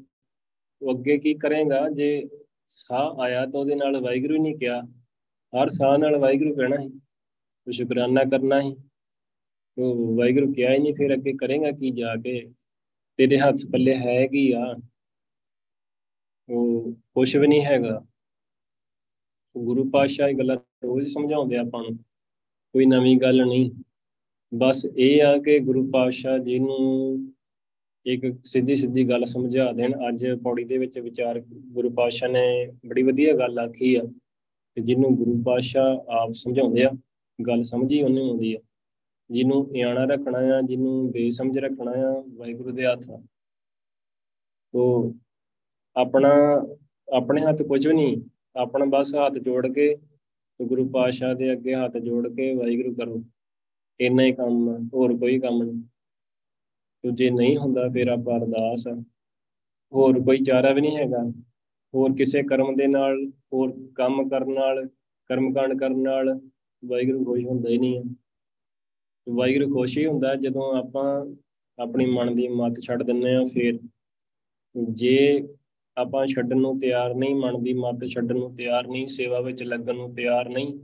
[0.82, 1.90] ਉਹ ਅੱਗੇ ਕੀ ਕਰੇਗਾ?
[1.90, 2.26] ਜੇ
[2.68, 4.82] ਸਾਹ ਆਇਆ ਤਾਂ ਉਹਦੇ ਨਾਲ ਵਾਹਿਗੁਰੂ ਨਹੀਂ ਕਿਹਾ।
[5.54, 6.90] ਹਰ ਸਾਹ ਨਾਲ ਵਾਹਿਗੁਰੂ ਕਹਿਣਾ ਹੀ।
[7.66, 8.76] ਤੇ ਸ਼ੁਕਰਾਨਾ ਕਰਨਾ ਹੀ।
[9.78, 12.54] ਉਹ ਵਾਹਿਗੁਰੂ ਕਿਹਾ ਹੀ ਨਹੀਂ, ਫਿਰ ਅੱਗੇ ਕਰੇਗਾ ਕੀ ਜਾ ਕੇ?
[13.18, 14.76] ਤੇਰੇ ਹੱਥ ਪੱਲੇ ਹੈ ਕੀ ਆ?
[16.50, 18.06] ਉਹ ਕੁਛ ਵੀ ਨਹੀਂ ਹੈਗਾ।
[19.58, 21.98] ਗੁਰੂ ਪਾਤਸ਼ਾਹ ਇਹ ਗੱਲਾਂ ਰੋਜ਼ ਸਮਝਾਉਂਦੇ ਆਪਾਂ ਨੂੰ,
[22.74, 23.72] ਕੋਈ ਨਵੀਂ ਗੱਲ ਨਹੀਂ।
[24.54, 27.34] ਬਸ ਇਹ ਆ ਕਿ ਗੁਰੂ ਪਾਤਸ਼ਾਹ ਜੀ ਨੂੰ
[28.06, 33.04] ਇੱਕ ਸਿੱਧੀ ਸਿੱਧੀ ਗੱਲ ਸਮਝਾ ਦੇਣ। ਅੱਜ ਪੌੜੀ ਦੇ ਵਿੱਚ ਵਿਚਾਰ ਗੁਰੂ ਪਾਤਸ਼ਾਹ ਨੇ ਬੜੀ
[33.04, 34.04] ਵਧੀਆ ਗੱਲ ਆਖੀ ਆ
[34.76, 36.92] ਕਿ ਜਿਹਨੂੰ ਗੁਰੂ ਪਾਤਸ਼ਾਹ ਆਪ ਸਮਝਾਉਂਦੇ ਆ,
[37.48, 38.60] ਗੱਲ ਸਮਝੀ ਉਹਨੂੰ ਆਉਂਦੀ ਆ।
[39.32, 43.22] ਜਿਹਨੂੰ ਇਆਣਾ ਰੱਖਣਾ ਆ, ਜਿਹਨੂੰ ਬੇਸਮਝ ਰੱਖਣਾ ਆ, ਵਾਹਿਗੁਰੂ ਦੇ ਹੱਥ ਆ।
[44.74, 45.14] ਤੋ
[45.98, 46.30] ਆਪਣਾ
[47.14, 48.22] ਆਪਣੇ ਹੱਥ ਕੁਝ ਵੀ ਨਹੀਂ
[48.56, 49.96] ਆਪਣਾ ਬਸ ਹੱਥ ਜੋੜ ਕੇ
[50.62, 53.24] ਗੁਰੂ ਪਾਤਸ਼ਾਹ ਦੇ ਅੱਗੇ ਹੱਥ ਜੋੜ ਕੇ ਵਾਹਿਗੁਰੂ ਕਰੋ।
[54.00, 55.82] ਇੰਨਾ ਹੀ ਕੰਮ ਹੋਰ ਕੋਈ ਕੰਮ ਨਹੀਂ।
[57.02, 58.88] ਤੇ ਜੇ ਨਹੀਂ ਹੁੰਦਾ ਫਿਰ ਆਪਾਂ ਅਰਦਾਸ।
[59.94, 61.32] ਹੋਰ ਕੋਈ ਚਾਰਾ ਵੀ ਨਹੀਂ ਹੈਗਾ।
[61.96, 64.88] ਹੋਰ ਕਿਸੇ ਕਰਮ ਦੇ ਨਾਲ ਹੋਰ ਕੰਮ ਕਰਨ ਨਾਲ
[65.26, 66.40] ਕਰਮ ਕਾਂਡ ਕਰਨ ਨਾਲ
[66.86, 68.04] ਵਾਹਿਗੁਰੂ ਖੁਸ਼ ਹੁੰਦਾ ਹੀ ਨਹੀਂ ਹੈ।
[69.30, 71.36] ਵਾਹਿਗੁਰੂ ਖੁਸ਼ ਹੀ ਹੁੰਦਾ ਜਦੋਂ ਆਪਾਂ
[71.80, 73.80] ਆਪਣੀ ਮਨ ਦੀ ਮੱਤ ਛੱਡ ਦਿੰਨੇ ਆ ਫਿਰ
[74.90, 75.48] ਜੇ
[75.98, 79.96] ਆਪਾਂ ਛੱਡਣ ਨੂੰ ਤਿਆਰ ਨਹੀਂ, ਮਨ ਦੀ ਮੱਤ ਛੱਡਣ ਨੂੰ ਤਿਆਰ ਨਹੀਂ, ਸੇਵਾ ਵਿੱਚ ਲੱਗਣ
[79.96, 80.80] ਨੂੰ ਤਿਆਰ ਨਹੀਂ,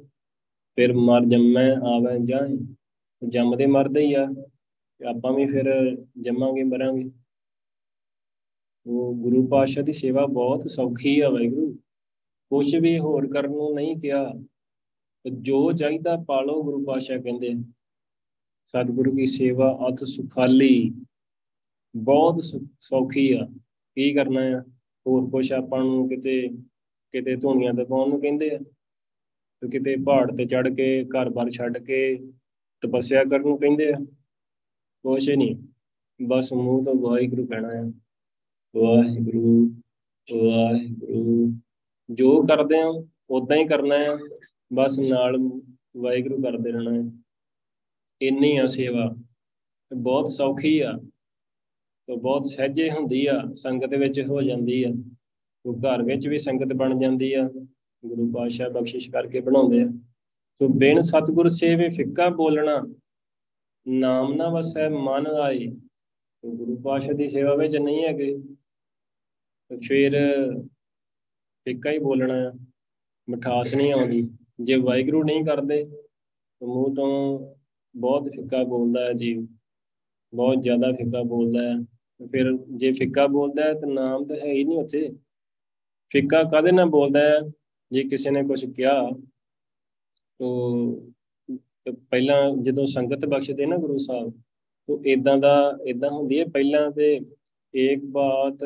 [0.76, 2.76] ਫਿਰ ਮਰ ਜੰਮੈ, ਆਵੇ ਜਾਏ
[3.30, 4.28] ਜੰਮਦੇ ਮਰਦੇ ਹੀ ਆ
[5.10, 7.12] ਆਪਾਂ ਵੀ ਫਿਰ ਜੰਮਾਂਗੇ, ਮਰਾਂਗੇ।
[8.86, 11.74] ਉਹ ਗੁਰੂ ਪਾਤਸ਼ਾਹ ਦੀ ਸੇਵਾ ਬਹੁਤ ਸੌਖੀ ਆ ਵਾਹਿਗੁਰੂ।
[12.52, 14.34] ਕੁਝ ਵੀ ਹੋਰ ਕਰਨ ਨੂੰ ਨਹੀਂ ਕਿਹਾ।
[15.34, 17.54] ਜੋ ਚਾਹੀਦਾ ਪਾਲੋ, ਗੁਰੂ ਪਾਤਸ਼ਾਹ ਕਹਿੰਦੇ
[18.66, 20.94] ਸਤਿਗੁਰੂ ਦੀ ਸੇਵਾ ਅਤ ਸੁਖਾਲੀ,
[21.96, 22.44] ਬਹੁਤ
[22.80, 23.48] ਸੌਖੀ ਆ।
[23.96, 24.64] ਕੀ ਕਰਨਾ ਆ?
[25.08, 26.48] ਹੋਰ ਕੁਝ ਆਪਾਂ ਨੂੰ ਕਿਤੇ
[27.12, 28.58] ਕਿਤੇ ਧੂਣੀਆਂ ਤੇ ਪਾਉਣ ਨੂੰ ਕਹਿੰਦੇ ਆ।
[29.62, 32.18] ਤੇ ਕਿਤੇ ਪਹਾੜ ਤੇ ਚੜ ਕੇ ਘਰ-ਬਾਰ ਛੱਡ ਕੇ
[32.82, 33.98] ਤਪੱਸਿਆ ਕਰਨ ਨੂੰ ਕਹਿੰਦੇ ਆ।
[35.04, 35.56] ਕੁਛ ਨਹੀਂ
[36.28, 37.94] ਬਸ ਮੂੰਹ ਤੋਂ ਵਾਹਿਗੁਰੂ ਕਹਿਣਾ ਆ।
[38.76, 39.76] ਵਾਹਿਗੁਰੂ
[40.46, 41.54] ਵਾਹਿਗੁਰੂ,
[42.10, 44.20] ਜੋ ਕਰਦੇ ਆ ਉਦਾਂ ਹੀ ਕਰਨਾ ਆ।
[44.74, 45.38] ਬਸ ਨਾਲ
[45.98, 47.22] ਵਾਹਿਗੁਰੂ ਕਰਦੇ ਰਹਿਣਾ ਹੈ
[48.22, 49.16] ਇੰਨੀ ਆ ਸੇਵਾ।
[49.96, 51.00] ਬਹੁਤ ਸੌਖੀ ਆ।
[52.12, 54.90] ਤੇ ਬਹੁਤ ਸਹਜੇ ਹੁੰਦੀ ਆ, ਸੰਗਤ ਵਿੱਚ ਹੋ ਜਾਂਦੀ ਆ।
[55.66, 57.44] ਉਹ ਘਰ ਵਿੱਚ ਵੀ ਸੰਗਤ ਬਣ ਜਾਂਦੀ ਆ,
[58.06, 59.88] ਗੁਰੂ ਪਾਤਸ਼ਾਹ ਬਖਸ਼ਿਸ਼ ਕਰਕੇ ਬਣਾਉਂਦੇ ਆ।
[60.60, 62.96] ਸੋ ਬਿਨ ਸਤਿਗੁਰ ਸੇਵੇ ਫਿੱਕਾ ਬੋਲਣਾ,
[63.88, 65.66] ਨਾਮ ਨਾ ਵਸੈ ਮਨ ਆਏ।
[66.46, 68.38] ਗੁਰੂ ਪਾਤਸ਼ਾਹ ਦੀ ਸੇਵਾ ਵਿੱਚ ਨਹੀਂ ਹੈਗੇ
[69.88, 70.12] ਫਿਰ
[71.66, 72.52] ਫਿੱਕਾ ਹੀ ਬੋਲਣਾ ਆ।
[73.30, 74.30] ਮਠਾਸ ਨਹੀਂ ਆਉਂਦੀ।
[74.62, 75.84] ਜੇ ਵਾਹਿਗੁਰੂ ਨਹੀਂ ਕਰਦੇ
[76.64, 77.12] ਮੂੰਹ ਤੋਂ
[77.96, 79.48] ਬਹੁਤ ਫਿੱਕਾ ਬੋਲਦਾ ਹੈ ਜੀ।
[80.34, 81.91] ਬਹੁਤ ਜ਼ਿਆਦਾ ਫਿੱਕਾ ਬੋਲਦਾ ਹੈ
[82.28, 85.10] ਫਿਰ ਜੇ ਫਿੱਕਾ ਬੋਲਦਾ ਹੈ ਤਾਂ ਨਾਮ ਤਾਂ ਹੈ ਹੀ ਨਹੀਂ ਉੱਥੇ।
[86.10, 87.40] ਫਿੱਕਾ ਕਾਦੇ ਨਾਲ ਬੋਲਦਾ ਹੈ?
[87.92, 89.10] ਜੇ ਕਿਸੇ ਨੇ ਕੁਝ ਕਿਹਾ,
[90.40, 90.92] ਤੋ
[92.10, 94.42] ਪਹਿਲਾਂ ਜਦੋਂ ਸੰਗਤ ਬਖਸ਼ਦੇ ਨਾ ਗੁਰੂ ਸਾਹਿਬ,
[94.88, 97.20] ਤੋ ਇਦਾਂ ਦਾ ਇਦਾਂ ਹੁੰਦੀ ਹੈ, ਪਹਿਲਾਂ ਤੇ
[97.74, 98.64] ਇੱਕ ਬਾਤ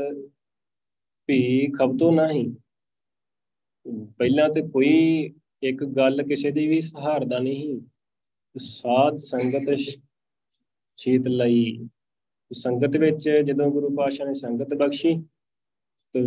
[1.27, 2.55] ਵੀ ਖਬਤੋ ਨਹੀਂ।
[4.17, 7.81] ਪਹਿਲਾਂ ਤੇ ਕੋਈ ਇੱਕ ਗੱਲ ਕਿਸੇ ਦੀ ਵੀ ਸਹਾਰਦਾ ਨਹੀਂ।
[8.57, 9.79] ਸਾਧ ਸੰਗਤ
[10.97, 11.89] ਸ਼ੀਤ ਲਈ।
[12.51, 15.13] ਸੰਗਤ ਵਿੱਚ ਜਦੋਂ ਗੁਰੂ ਪਾਤਸ਼ਾਹ ਨੇ ਸੰਗਤ ਬਖਸ਼ੀ
[16.15, 16.21] ਤੇ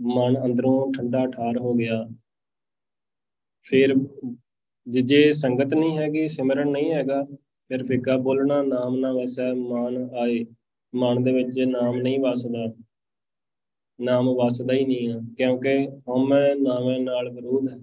[0.00, 2.06] ਮਨ ਅੰਦਰੋਂ ਠੰਡਾ ਠਾਰ ਹੋ ਗਿਆ।
[3.66, 3.94] ਫਿਰ
[4.86, 7.22] ਜੇ ਸੰਗਤ ਨਹੀਂ ਹੈਗੀ, ਸਿਮਰਨ ਨਹੀਂ ਹੈਗਾ,
[7.70, 10.44] ਫਿਰ ਫਿੱਕਾ ਬੋਲਣਾ ਨਾਮ ਨਾ ਵਸੈ, ਮਨ ਆਏ।
[10.94, 12.66] ਮਨ ਦੇ ਵਿੱਚ ਨਾਮ ਨਹੀਂ ਵਸਦਾ।
[14.00, 17.78] ਨਾਮ ਵਸਦਾ ਹੀ ਨਹੀਂ ਆ, ਕਿਉਂਕਿ ਹਉਮੈ ਨਾਮੇ ਨਾਲ ਵਿਰੋਧ ਹੈ।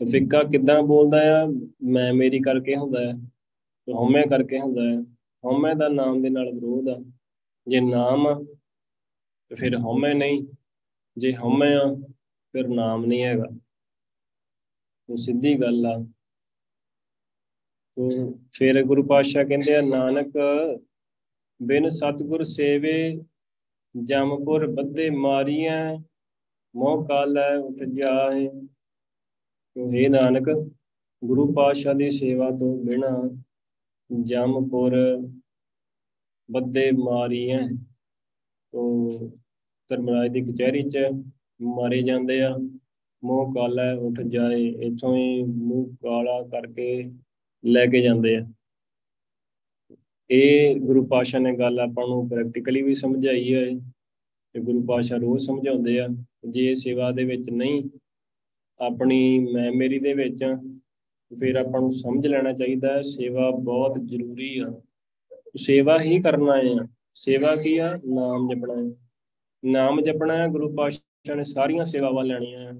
[0.00, 1.46] ਤੇ ਫਿੱਕਾ ਕਿੱਦਾਂ ਬੋਲਦਾ ਆ?
[1.82, 3.12] ਮੈਂ ਮੇਰੀ ਕਰਕੇ ਹੁੰਦਾ ਹੈ,
[3.88, 7.04] ਤੇ ਹਉਮੈ ਕਰਕੇ ਹੁੰਦਾ ਹੈ। ਹਉਮੈ ਦਾ ਨਾਮ ਦੇ ਨਾਲ ਵਿਰੋਧ ਆ।
[7.68, 8.44] ਜੇ ਨਾਮ
[9.48, 10.46] ਤੇ ਫਿਰ ਹਉਮੈ ਨਹੀਂ।
[11.18, 11.94] ਜੇ ਹਉਮੈ ਆ,
[12.52, 13.46] ਫਿਰ ਨਾਮ ਨਹੀਂ ਹੈਗਾ।
[15.08, 16.06] ਉਹ ਸਿੱਧੀ ਗੱਲ ਆ।
[17.98, 20.32] ਉਹ ਫਿਰ ਗੁਰੂ ਪਾਤਸ਼ਾਹ ਕਹਿੰਦੇ ਆ, ਨਾਨਕ
[21.62, 23.24] ਬਿਨ ਸਤਗੁਰ ਸੇਵੇ
[24.04, 25.98] ਜਮਪੁਰ ਬੱਦੇ ਮਾਰੀਆਂ
[26.76, 28.48] ਮੋਹ ਕਾਲੈ ਉਠ ਜਾਏ।
[29.74, 30.72] ਤੋ ਇਹ ਨਾਨਕ,
[31.24, 33.42] ਗੁਰੂ ਪਾਤਸ਼ਾਹ ਦੀ ਸੇਵਾ ਤੋਂ ਬਿਨਾ
[34.12, 34.94] ਜਮਪੁਰ
[36.50, 37.68] ਬੱਦੇ ਮਾਰੀਆਂ।
[38.72, 39.08] ਤੋ
[39.88, 40.98] ਧਰਮਰਾਜ ਦੀ ਕਚਹਿਰੀ 'ਚ
[41.62, 42.56] ਮਾਰੇ ਜਾਂਦੇ ਆ।
[43.24, 47.10] ਮੂੰਹ ਕਾਲਾ ਉੱਠ ਜਾਏ, ਇਥੋਂ ਹੀ ਮੂੰਹ ਕਾਲਾ ਕਰਕੇ
[47.64, 48.46] ਲੈ ਕੇ ਜਾਂਦੇ ਆ।
[50.30, 53.64] ਇਹ ਗੁਰੂ ਪਾਸ਼ਾ ਨੇ ਗੱਲ ਆਪਾਂ ਨੂੰ ਪ੍ਰੈਕਟੀਕਲੀ ਵੀ ਸਮਝਾਈ ਹੈ
[54.54, 56.08] ਤੇ ਗੁਰੂ ਪਾਸ਼ਾ ਰੋਜ਼ ਸਮਝਾਉਂਦੇ ਆ।
[56.48, 57.82] ਜੇ ਸੇਵਾ ਦੇ ਵਿੱਚ ਨਹੀਂ,
[58.80, 60.44] ਆਪਣੀ ਮੈਂ ਮੇਰੀ ਦੇ ਵਿੱਚ
[61.36, 64.80] ਫਿਰ ਆਪਾਂ ਨੂੰ ਸਮਝ ਲੈਣਾ ਚਾਹੀਦਾ ਹੈ, ਸੇਵਾ ਬਹੁਤ ਜ਼ਰੂਰੀ ਆ।
[65.56, 67.98] ਸੇਵਾ ਹੀ ਕਰਨਾ ਹੈ। ਸੇਵਾ ਕੀ ਆ?
[68.06, 69.08] ਨਾਮ ਜਪਣਾ ਹੈ।
[69.64, 72.74] ਨਾਮ ਜਪਣਾ ਹੈ, ਗੁਰੂ ਪਾਤਸ਼ਾਹ ਨੇ ਸਾਰੀਆਂ ਸੇਵਾਵਾਂ ਲੈਣੀਆਂ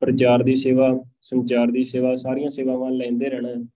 [0.00, 3.66] ਪ੍ਰਚਾਰ ਦੀ ਸੇਵਾ, ਸੰਚਾਰ ਦੀ ਸੇਵਾ, ਸਾਰੀਆਂ ਸੇਵਾਵਾਂ ਲੈਂਦੇ ਰਹਿਣਾ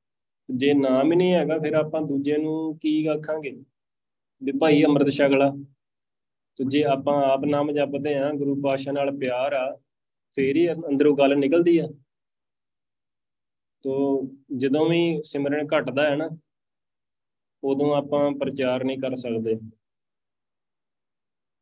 [0.50, 3.62] ਜੇ ਨਾਮ ਹੀ ਨਹੀਂ ਹੈਗਾ, ਫਿਰ ਆਪਾਂ ਦੂਜੇ ਨੂੰ ਕੀ ਆਖਾਂਗੇ?
[4.42, 5.54] ਵੀ ਭਾਈ ਅੰਮ੍ਰਿਤ ਛਕਲਾ
[6.56, 9.80] ਤੇ ਜੇ ਆਪਾਂ ਆਪ ਨਾਮ ਜਪਦੇ ਆ ਗੁਰੂ ਪਾਤਸ਼ਾਹ ਨਾਲ ਪਿਆਰ ਆ,
[10.36, 11.88] ਫੇਰ ਹੀ ਅੰਦਰੋਂ ਗੱਲ ਨਿਕਲਦੀ ਆ।
[13.84, 13.94] ਤੋ
[14.56, 16.28] ਜਦੋਂ ਵੀ ਸਿਮਰਨ ਘਟਦਾ ਹੈ ਨਾ,
[17.64, 19.56] ਉਦੋਂ ਆਪਾਂ ਪ੍ਰਚਾਰ ਨਹੀਂ ਕਰ ਸਕਦੇ।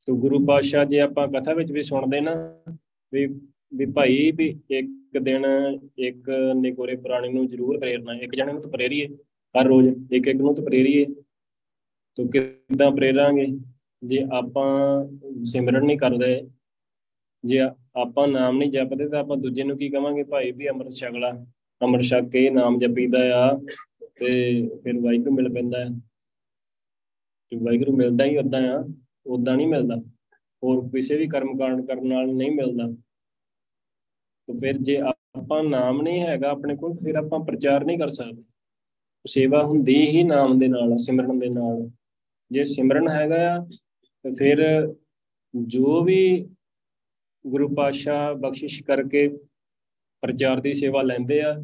[0.07, 2.33] ਤੋ ਗੁਰੂ ਪਾਤਸ਼ਾਹ ਜੇ ਆਪਾਂ ਕਥਾ ਵਿੱਚ ਵੀ ਸੁਣਦੇ ਨਾ,
[3.13, 3.27] ਵੀ
[3.75, 5.45] ਵੀ ਭਾਈ ਵੀ ਇੱਕ ਦਿਨ
[5.99, 9.07] ਇੱਕ ਨਿਕੋਰੇ ਪ੍ਰਾਣੀ ਨੂੰ ਜ਼ਰੂਰ ਪ੍ਰੇਰਨਾ, ਇੱਕ ਜਣੇ ਨੂੰ ਤਾਂ ਪ੍ਰੇਰੀਏ,
[9.55, 11.07] ਹਰ ਰੋਜ਼ ਇੱਕ ਇੱਕ ਨੂੰ ਤਾਂ ਪ੍ਰੇਰੀਏ।
[12.15, 13.47] ਤੋ ਕਿੱਦਾਂ ਪ੍ਰੇਰਾਂਗੇ?
[14.05, 14.69] ਜੇ ਆਪਾਂ
[15.45, 16.49] ਸਿਮਰਨ ਨਹੀਂ ਕਰਦੇ,
[17.45, 17.61] ਜੇ
[17.97, 20.23] ਆਪਾਂ ਨਾਮ ਨਹੀਂ ਜਪਦੇ, ਤਾਂ ਆਪਾਂ ਦੂਜੇ ਨੂੰ ਕੀ ਕਵਾਂਗੇ?
[20.23, 21.33] ਭਾਈ ਵੀ ਅੰਮ੍ਰਿਤ ਛਕਲਾ।
[21.83, 23.57] ਅੰਮ੍ਰਿਤ ਛਕ ਕੇ ਨਾਮ ਜਪੀਦਾ ਆ
[24.21, 25.89] ਤੇ ਫਿਰ ਵਾਹਿਗੁਰੂ ਮਿਲ ਪੈਂਦਾ ਹੈ
[27.51, 28.89] ਤੇ ਵਾਹਿਗੁਰੂ ਮਿਲਦਾ ਹੀ ਉਦਾਂ ਆ
[29.27, 29.97] ਉਦਾਂ ਨਹੀਂ ਮਿਲਦਾ।
[30.65, 32.87] ਹੋਰ ਕਿਸੇ ਵੀ ਕਰਮ ਕਾਂਡ ਕਰਨ ਨਾਲ ਨਹੀਂ ਮਿਲਦਾ।
[34.47, 38.43] ਤੇ ਫਿਰ ਜੇ ਆਪਾਂ ਨਾਮ ਨਹੀਂ ਹੈਗਾ ਆਪਣੇ ਕੋਲ, ਫਿਰ ਆਪਾਂ ਪ੍ਰਚਾਰ ਨਹੀਂ ਕਰ ਸਕਦੇ।
[39.27, 41.91] ਸੇਵਾ ਹੁੰਦੀ ਹੀ ਨਾਮ ਦੇ ਨਾਲ, ਸਿਮਰਨ ਦੇ ਨਾਲ।
[42.51, 43.67] ਜੇ ਸਿਮਰਨ ਹੈਗਾ ਆ,
[44.25, 44.89] ਤੇ ਫਿਰ
[45.57, 46.51] ਜੋ ਵੀ
[47.47, 49.31] ਗੁਰੂ ਪਾਤਸ਼ਾਹ ਬਖਸ਼ਿਸ਼ ਕਰਕੇ
[50.23, 51.55] ਪ੍ਰਚਾਰ ਦੀ ਸੇਵਾ ਲੈਂਦੇ ਆ,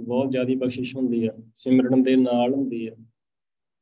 [0.00, 2.96] ਬਹੁਤ ਜ਼ਿਆਦਾ ਬਖਸ਼ਿਸ਼ ਹੁੰਦੀ ਆ, ਸਿਮਰਨ ਦੇ ਨਾਲ ਹੁੰਦੀ ਆ।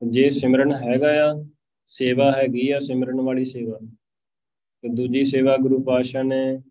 [0.09, 1.47] ਜੇ ਸਿਮਰਨ ਹੈਗਾ ਆ,
[1.87, 3.79] ਸੇਵਾ ਹੈਗੀ ਆ, ਸਿਮਰਨ ਵਾਲੀ ਸੇਵਾ।
[4.83, 6.62] ਤੇ ਦੂਜੀ ਸੇਵਾ ਗੁਰੂ ਪਾਤਸ਼ਾਹ ਨੇ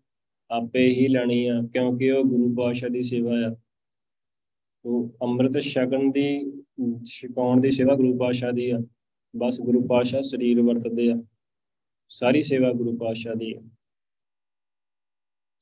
[0.50, 3.56] ਆਪੇ ਹੀ ਲੈਣੀ ਆ, ਕਿਉਂਕਿ ਉਹ ਗੁਰੂ ਪਾਤਸ਼ਾਹ ਦੀ ਸੇਵਾ ਆ।
[4.84, 6.52] ਉਹ ਅੰਮ੍ਰਿਤ ਛਕਣ ਦੀ,
[7.04, 8.78] ਛਕਾਉਣ ਦੀ ਸੇਵਾ ਗੁਰੂ ਪਾਤਸ਼ਾਹ ਦੀ ਆ।
[9.36, 11.22] ਬਸ ਗੁਰੂ ਪਾਤਸ਼ਾਹ ਸਰੀਰ ਵਰਤਦੇ ਆ।
[12.08, 13.60] ਸਾਰੀ ਸੇਵਾ ਗੁਰੂ ਪਾਤਸ਼ਾਹ ਦੀ ਆ।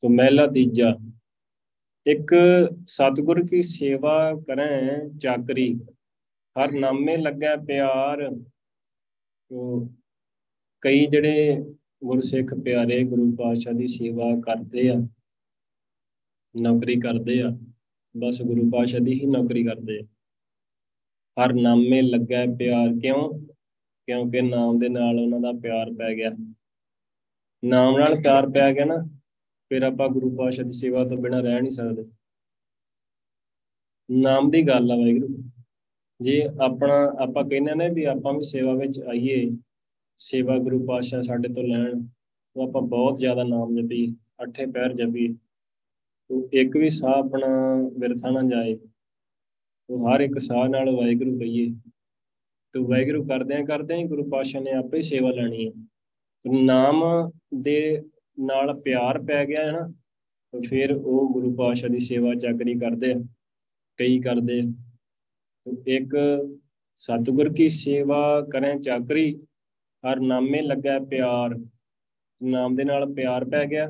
[0.00, 0.96] ਸੋ ਮਹਿਲਾ ਤੀਜਾ
[2.06, 2.34] ਇੱਕ
[2.86, 4.68] ਸਤਿਗੁਰ ਕੀ ਸੇਵਾ ਕਰੇ
[5.18, 5.74] ਚਾਕਰੀ
[6.56, 8.30] ਹਰ ਨਾਮੇ ਲੱਗਾ ਪਿਆਰ।
[9.50, 9.88] ਤੋ
[10.80, 11.56] ਕਈ ਜਿਹੜੇ
[12.04, 14.94] ਗੁਰਸਿੱਖ ਪਿਆਰੇ ਗੁਰੂ ਪਾਤਸ਼ਾਹ ਦੀ ਸੇਵਾ ਕਰਦੇ ਆ,
[16.54, 17.50] ਨੌਕਰੀ ਕਰਦੇ ਆ,
[18.16, 20.02] ਬਸ ਗੁਰੂ ਪਾਤਸ਼ਾਹ ਦੀ ਹੀ ਨੌਕਰੀ ਕਰਦੇ ਆ।
[21.36, 23.46] ਹਰ ਨਾਮੇ ਲੱਗਾ ਪਿਆਰ, ਕਿਉਂ?
[24.08, 26.30] ਕਿਉਂਕਿ ਨਾਮ ਦੇ ਨਾਲ ਉਹਨਾਂ ਦਾ ਪਿਆਰ ਪੈ ਗਿਆ।
[27.64, 29.15] ਨਾਮ ਨਾਲ ਪਿਆਰ ਪੈ ਗਿਆ ਨਾ।
[29.68, 32.04] ਫਿਰ ਆਪਾਂ ਗੁਰੂ ਪਾਤਸ਼ਾਹ ਦੀ ਸੇਵਾ ਤੋਂ ਬਿਨਾਂ ਰਹਿ ਨਹੀਂ ਸਕਦੇ।
[34.10, 35.50] ਨਾਮ ਦੀ ਗੱਲ ਆ ਵਾਹਿਗੁਰੂ।
[36.20, 39.50] ਜੇ ਆਪਣਾ, ਆਪਾਂ ਕਹਿੰਦੇ ਨੇ ਵੀ ਆਪਾਂ ਵੀ ਸੇਵਾ ਵਿੱਚ ਆਈਏ,
[40.16, 42.06] ਸੇਵਾ ਗੁਰੂ ਪਾਤਸ਼ਾਹ ਸਾਡੇ ਤੋਂ ਲੈਣ,
[42.56, 45.36] ਉਹ ਆਪਾਂ ਬਹੁਤ ਜ਼ਿਆਦਾ ਨਾਮ ਜਪੀ ਅੱਠੇ ਪੈਰ ਜਪੀ
[46.30, 48.78] ਉਹ ਇੱਕ ਵੀ ਸਾਹ ਆਪਣਾ ਵਿਰਥਾ ਨਾ ਜਾਏ,
[49.90, 51.74] ਉਹ ਹਰ ਇੱਕ ਸਾਹ ਨਾਲ ਵਾਹਿਗੁਰੂ ਕਹੀਏ।
[52.72, 55.72] ਤੇ ਵਾਹਿਗੁਰੂ ਕਰਦਿਆਂ ਕਰਦਿਆਂ ਹੀ ਗੁਰੂ ਪਾਤਸ਼ਾਹ ਨੇ ਆਪੇ ਸੇਵਾ ਲੈਣੀ ਹੈ।
[56.64, 58.02] ਨਾਮ ਦੇ
[58.38, 59.86] ਨਾਲ ਪਿਆਰ ਪੈ ਗਿਆ ਹੈ ਨਾ
[60.52, 63.18] ਫਿਰ ਉਹ ਗੁਰੂ ਪਾਤਸ਼ਾਹ ਦੀ ਸੇਵਾ ਚਾਕਰੀ ਕਰਦੇ ਆ,
[63.98, 64.58] ਕਈ ਕਰਦੇ
[65.86, 66.14] ਇੱਕ
[66.98, 69.32] ਸਤਿਗੁਰ ਕੀ ਸੇਵਾ ਕਰੇ ਚਾਕਰੀ,
[70.04, 71.56] ਹਰ ਨਾਮੇ ਲੱਗਾ ਪਿਆਰ,
[72.40, 73.86] ਨਾਮ ਦੇ ਨਾਲ ਪਿਆਰ ਪੈ ਗਿਆ,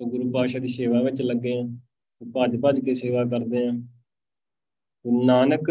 [0.00, 1.64] ਤਾਂ ਗੁਰੂ ਪਾਤਸ਼ਾਹ ਦੀ ਸੇਵਾ ਵਿੱਚ ਲੱਗੇ ਆ
[2.20, 3.72] ਭੱਜ ਭੱਜ ਕੇ ਸੇਵਾ ਕਰਦੇ ਆ।
[5.24, 5.70] ਨਾਨਕ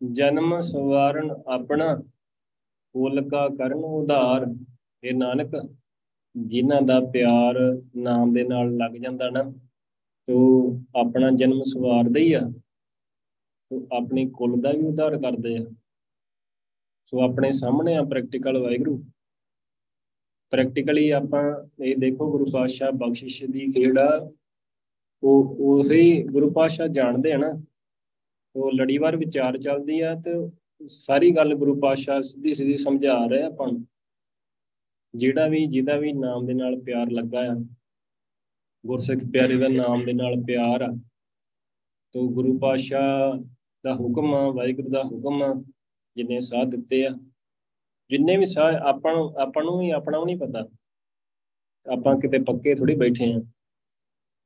[0.00, 1.94] ਜਨਮ ਸਵਾਰਨ ਆਪਣਾ
[3.30, 4.46] ਕਾ ਕਰਨ ਉਧਾਰ
[5.02, 5.54] ਇਹ ਨਾਨਕ
[6.36, 9.52] ਜਿਨ੍ਹਾਂ ਦਾ ਪਿਆਰ ਨਾਮ ਦੇ ਨਾਲ ਲੱਗ ਜਾਂਦਾ ਨਾ,
[10.28, 12.40] ਤੋ ਆਪਣਾ ਜਨਮ ਸਵਾਰਦੇ ਹੀ ਆ।
[13.70, 15.64] ਤੋ ਆਪਣੀ ਕੁੱਲ ਦਾ ਵੀ ਉਧਾਰ ਕਰਦੇ ਆ।
[17.06, 19.04] ਸੋ ਆਪਣੇ ਸਾਹਮਣੇ ਆ ਪ੍ਰੈਕਟੀਕਲ ਵਾਹਿਗੁਰੂ।
[20.50, 24.30] ਪ੍ਰੈਕਟੀਕਲੀ ਆਪਾਂ ਇਹ ਦੇਖੋ ਗੁਰੂ ਪਾਤਸ਼ਾਹ ਬਖਸ਼ਿਸ਼ ਦੀ ਖੇੜਾ
[25.22, 27.62] ਉਹ ਉਹੀ ਗੁਰੂ ਪਾਤਸ਼ਾਹ ਜਾਣਦੇ ਆ ਨਾ।
[28.56, 30.50] ਉਹ ਲੜੀਵਾਰ ਵਿਚਾਰ ਚੱਲਦੀ ਆ ਤੇ
[30.86, 33.86] ਸਾਰੀ ਗੱਲ ਗੁਰੂ ਪਾਤਸ਼ਾਹ ਸਿੱਧੀ ਸਿੱਧੀ ਸਮਝਾ ਰਿਹਾ ਆਪਾਂ ਨੂੰ।
[35.14, 37.54] ਜਿਹੜਾ ਵੀ, ਜਿਹਦਾ ਵੀ ਨਾਮ ਦੇ ਨਾਲ ਪਿਆਰ ਲੱਗਾ ਆ,
[38.84, 40.88] ਗੁਰਸਿੱਖ ਪਿਆਰੇ ਦਾ ਨਾਮ ਦੇ ਨਾਲ ਪਿਆਰ ਆ,
[42.14, 43.36] ਤੋ ਗੁਰੂ ਪਾਤਸ਼ਾਹ
[43.84, 45.54] ਦਾ ਹੁਕਮ ਆ, ਵਾਹਿਗੁਰੂ ਦਾ ਹੁਕਮ ਆ,
[46.16, 47.10] ਜਿੰਨੇ ਸਾਥ ਦਿੱਤੇ ਆ,
[48.10, 50.66] ਜਿੰਨੇ ਵੀ ਸਾਹ ਆਪਾਂ ਨੂੰ ਆਪਾਂ ਨੂੰ ਵੀ, ਆਪਣਾ ਵੀ ਨਹੀਂ ਪਤਾ,
[51.86, 53.40] ਆਪਾਂ ਕਿਤੇ ਪੱਕੇ ਥੋੜੀ ਬੈਠੇ ਆ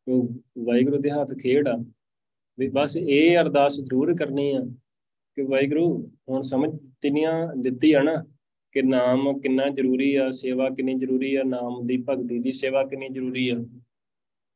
[0.07, 0.29] ਉਹ
[0.65, 1.77] ਵਾਹਿਗੁਰੂ ਦੇ ਹੱਥ ਖੇਡ ਆ,
[2.59, 4.61] ਵੀ ਬਸ ਇਹ ਅਰਦਾਸ ਜ਼ਰੂਰ ਕਰਨੀ ਆ,
[5.37, 5.89] ਕਿ ਵਾਹਿਗੁਰੂ
[6.29, 8.15] ਹੁਣ ਸਮਝ ਤਿੰਨੀਆਂ ਦਿੱਤੀ ਆ ਨਾ
[8.77, 13.09] ਕਿ ਨਾਮ ਕਿੰਨਾ ਜ਼ਰੂਰੀ ਆ, ਸੇਵਾ ਕਿੰਨੀ ਜ਼ਰੂਰੀ ਆ, ਨਾਮ ਦੀ ਭਗਤੀ ਦੀ ਸੇਵਾ ਕਿੰਨੀ
[13.09, 13.59] ਜ਼ਰੂਰੀ ਆ।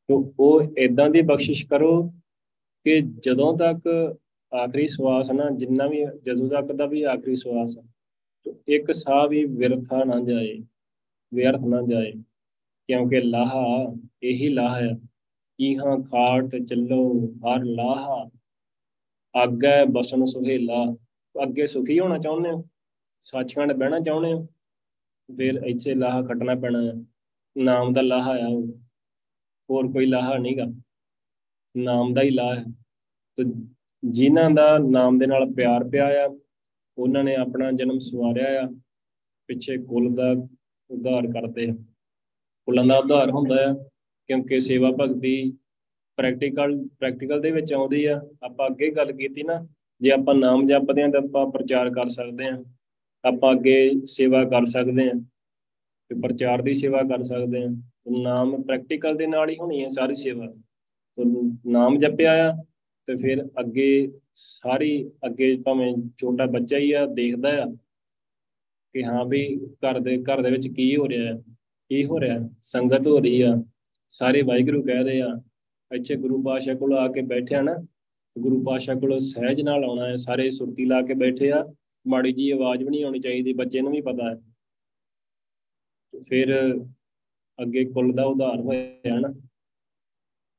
[0.09, 1.91] ਤੋ ਉਹ ਇਦਾਂ ਦੀ ਬਖਸ਼ਿਸ਼ ਕਰੋ
[2.85, 3.87] ਕਿ ਜਦੋਂ ਤੱਕ
[4.51, 7.75] ਆਖਰੀ ਸਵਾਸ ਨਾ, ਜਿੰਨਾ ਵੀ, ਜਦੋਂ ਤੱਕ ਦਾ ਵੀ ਆਖਰੀ ਸਵਾਸ
[8.45, 10.57] ਤੋ ਇੱਕ ਸਾਹ ਵੀ ਵਿਰਥਾ ਨਾ ਜਾਏ,
[11.33, 14.89] ਵਿਅਰਥ ਨਾ ਜਾਏ, ਕਿਉਂਕਿ ਲਾਹਾ ਇਹੀ ਲਾਹ ਹੈ
[15.59, 18.29] ਇਹਾਂ ਖਾਟ ਚੱਲੋ, ਹਰ ਲਾਹਾ
[19.43, 20.85] ਅੱਗੇ ਬਸਨ ਸੁਹੇਲਾ।
[21.43, 22.63] ਅੱਗੇ ਸੁਖੀ ਹੋਣਾ ਚਾਹੁੰਦੇ ਹੋ?
[23.21, 24.45] ਸੱਚਖੰਡ ਬਹਿਣਾ ਚਾਹੁੰਦੇ ਹੋ?
[25.37, 26.93] ਫਿਰ ਇੱਥੇ ਲਾਹਾ ਕੱਟਣਾ ਪੈਣਾ ਹੈ
[27.57, 28.67] ਨਾਮ ਦਾ ਲਾਹਾ ਆ ਉਹ।
[29.69, 30.65] ਹੋਰ ਕੋਈ ਲਾਹਾ ਨਹੀਂਗਾ
[31.77, 32.63] ਨਾਮ ਦਾ ਹੀ ਲਾਹ ਹੈ
[33.37, 33.43] ਤੇ
[34.03, 36.39] ਜਿਨ੍ਹਾਂ ਦਾ ਨਾਮ ਦੇ ਨਾਲ ਪਿਆਰ ਪਿਆ ਆ,
[36.97, 38.67] ਉਹਨਾਂ ਨੇ ਆਪਣਾ ਜਨਮ ਸਵਾਰਿਆ ਆ।
[39.47, 40.31] ਪਿੱਛੇ ਕੁੱਲ ਦਾ
[40.89, 41.73] ਉਧਾਰ ਕਰਦੇ ਆ।
[42.65, 43.73] ਕੁੱਲਾਂ ਦਾ ਉਧਾਰ ਹੁੰਦਾ ਆ,
[44.27, 45.57] ਕਿਉਂਕਿ ਸੇਵਾ ਭਗਤੀ
[46.17, 49.67] ਪ੍ਰੈਕਟੀਕਲ ਪ੍ਰੈਕਟੀਕਲ ਦੇ ਵਿੱਚ ਆਉਂਦੀ ਆ। ਆਪਾਂ ਅੱਗੇ ਗੱਲ ਕੀਤੀ ਨਾ,
[50.01, 52.63] ਜੇ ਆਪਾਂ ਨਾਮ ਜਪਦੇ ਆਂ ਤਾਂ ਆਪਾਂ ਪ੍ਰਚਾਰ ਕਰ ਸਕਦੇ ਆਂ।
[53.23, 55.19] ਆਪਾਂ ਅੱਗੇ ਸੇਵਾ ਕਰ ਸਕਦੇ ਆਂ
[56.11, 57.69] ਤੇ ਪ੍ਰਚਾਰ ਦੀ ਸੇਵਾ ਕਰ ਸਕਦੇ ਆਂ
[58.21, 60.45] ਨਾਮ ਪ੍ਰੈਕਟੀਕਲ ਦੇ ਨਾਲ ਹੀ ਹੋਣੀ ਹੈ ਸਾਰੀ ਸੇਵਾ।
[61.67, 62.51] ਨਾਮ ਜਪਿਆ ਆ
[63.07, 63.87] ਤੇ ਫਿਰ ਅੱਗੇ
[64.33, 64.91] ਸਾਰੀ
[65.25, 67.65] ਅੱਗੇ ਭਾਵੇਂ ਛੋਟਾ ਬੱਚਾ ਹੀ ਆ, ਦੇਖਦਾ ਆ
[68.95, 69.43] ਕਿ ਹਾਂ ਵੀ
[69.85, 71.37] ਘਰ ਦੇ ਘਰ ਦੇ ਵਿੱਚ ਕੀ ਹੋ ਰਿਹਾ ਹੈ
[71.91, 73.55] ਕੀ ਹੋ ਰਿਹਾ ਸੰਗਤ ਹੋ ਰਹੀ ਆ,
[74.11, 75.39] ਸਾਰੇ ਵਾਹਿਗੁਰੂ ਕਹਿ ਰਹੇ ਆ,
[75.91, 77.75] ਇੱਥੇ ਗੁਰੂ ਪਾਸ਼ਾ ਕੋਲ ਆ ਕੇ ਬੈਠਿਆ ਨਾ,
[78.35, 81.63] ਗੁਰੂ ਪਾਸ਼ਾ ਕੋਲ ਸਹਿਜ ਨਾਲ ਆਉਣਾ ਹੈ, ਸਾਰੇ ਸੁਰਤੀ ਲਾ ਕੇ ਬੈਠੇ ਆ
[82.07, 84.35] ਮਾੜੀ ਜੀ ਆਵਾਜ਼ ਵੀ ਨਹੀਂ ਆਉਣੀ ਚਾਹੀਦੀ, ਬੱਚੇ ਨੂੰ ਵੀ ਪਤਾ ਹੈ।
[86.29, 86.77] ਫਿਰ
[87.61, 89.33] ਅੱਗੇ ਕੁੱਲ ਦਾ ਉਧਾਰ ਹੋਇਆ ਨਾ।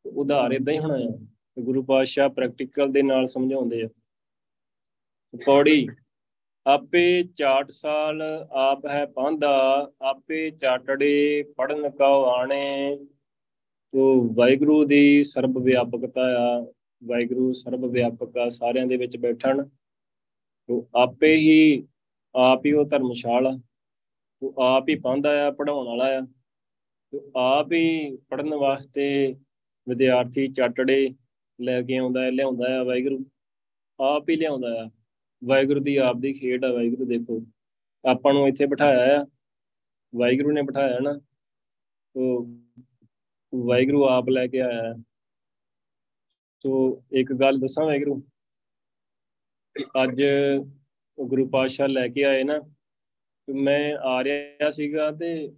[0.06, 3.88] ਉਧਾਰ ਇਦਾਂ ਹੀ ਹੋਣਾ ਹੈ ਗੁਰੂ ਪਾਤਸ਼ਾਹ ਪ੍ਰੈਕਟੀਕਲ ਦੇ ਨਾਲ ਸਮਝਾਉਂਦੇ ਆ।
[5.46, 5.86] ਪੌੜੀ,
[6.66, 12.96] ਆਪੇ ਚਾਟ ਸਾਲ ਆਪ ਹੈ ਪਾਂਦਾ ਆਪੇ ਚਾਟੜੇ ਪੜਨ ਕਉ ਆਣੇ।
[13.92, 16.72] ਤੋ ਵਾਹਿਗੁਰੂ ਦੀ ਸਰਬ ਵਿਆਪਕਤਾ ਆ,
[17.04, 19.68] ਵਾਹਿਗੁਰੂ ਸਰਬ ਵਿਆਪਕ ਆ ਸਾਰਿਆਂ ਦੇ ਵਿੱਚ ਬੈਠਣ।
[20.68, 21.88] ਤੋ ਆਪੇ ਹੀ,
[22.34, 23.50] ਆਪ ਹੀ ਉਹ ਧਰਮਸ਼ਾਲਾ,
[24.40, 26.20] ਤੋ ਆਪ ਹੀ ਪਾਂਦਾ ਆ ਪੜਾਉਣ ਵਾਲਾ ਆ।
[27.12, 29.36] ਤੋ ਆਪ ਹੀ ਪੜਨ ਵਾਸਤੇ
[29.88, 31.14] ਵਿਦਿਆਰਥੀ ਚਾਟੜੇ
[31.60, 33.24] ਲੈ ਕੇ ਆਉਂਦਾ ਹੈ, ਲਿਆਉਂਦਾ ਆ ਵਾਹਿਗੁਰੂ।
[34.00, 34.90] ਆਪ ਹੀ ਲਿਆਉਂਦਾ ਆ
[35.44, 37.46] ਵਾਹਿਗੁਰੂ ਦੀ ਆਪ ਦੀ ਖੇਡ ਆ, ਵਾਹਿਗੁਰੂ ਦੇਖੋ।
[38.10, 39.26] ਆਪਾਂ ਨੂੰ ਇੱਥੇ ਬਿਠਾਇਆ ਆ।
[40.14, 41.20] ਵਾਹਿਗੁਰੂ ਨੇ ਬਿਠਾਇਆ ਨਾ।
[42.14, 42.46] ਤੋ
[43.54, 44.94] ਵਾਹਿਗੁਰੂ ਆਪ ਲੈ ਕੇ ਆਇਆ।
[46.60, 48.22] ਤੋ ਇੱਕ ਗੱਲ ਦੱਸਾਂ ਵਾਹਿਗੁਰੂ?
[50.04, 50.22] ਅੱਜ
[51.20, 52.60] ਗੁਰੂ ਪਾਤਸ਼ਾਹ ਲੈ ਕੇ ਆਏ ਨਾ
[53.48, 55.52] ਮੈਂ ਆ ਰਿਹਾ ਸੀਗਾ ਤੇ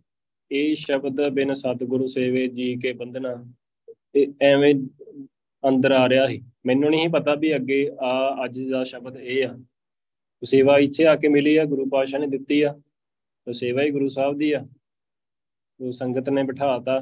[0.51, 3.53] ਇਹ ਸ਼ਬਦ ਬਿਨ ਸਤਿਗੁਰੂ ਸੇਵੇ ਜੀ ਕੇ ਬੰਧਨਾ
[4.15, 4.75] ਇਹ ਐਵੇਂ
[5.69, 9.59] ਅੰਦਰ ਆ ਰਿਹਾ ਸੀ। ਮੈਨੂੰ ਨਹੀਂ ਪਤਾ ਵੀ ਅੱਗੇ ਆ ਅੱਜ ਦਾ ਸ਼ਬਦ ਇਹ ਆ।
[10.45, 12.73] ਸੇਵਾ ਇੱਥੇ ਆ ਕੇ ਮਿਲੀ ਆ, ਗੁਰੂ ਪਾਤਸ਼ਾਹ ਨੇ ਦਿੱਤੀ ਆ,
[13.47, 14.67] ਤੇ ਸੇਵਾ ਹੀ ਗੁਰੂ ਸਾਹਿਬ ਦੀ ਆ,
[15.81, 17.01] ਉਹ ਸੰਗਤ ਨੇ ਬਿਠਾਤਾ।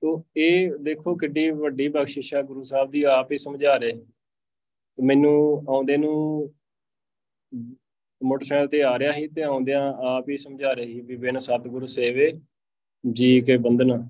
[0.00, 4.19] ਤੋ ਇਹ ਦੇਖੋ ਕਿੱਡੀ ਵੱਡੀ ਬਖਸ਼ਿਸ਼ ਆ, ਗੁਰੂ ਸਾਹਿਬ ਦੀ ਆਪ ਹੀ ਸਮਝਾ ਰਹੇ। ਤੇ
[5.00, 6.52] ਮੈਨੂੰ ਆਉਂਦੇ ਨੂੰ
[8.20, 11.86] ਮੋਟਰਸਾਈਕਲ ਤੇ ਆ ਰਿਹਾ ਸੀ ਤੇ ਆਉਂਦਿਆਂ ਆਪ ਹੀ ਸਮਝਾ ਰਹੇ ਸੀ ਵੀ ਬਿਨ ਸਤਿਗੁਰੂ
[11.86, 12.32] ਸੇਵੇ,
[13.12, 14.08] ਜੀ ਕੇ ਬੰਧਨਾ,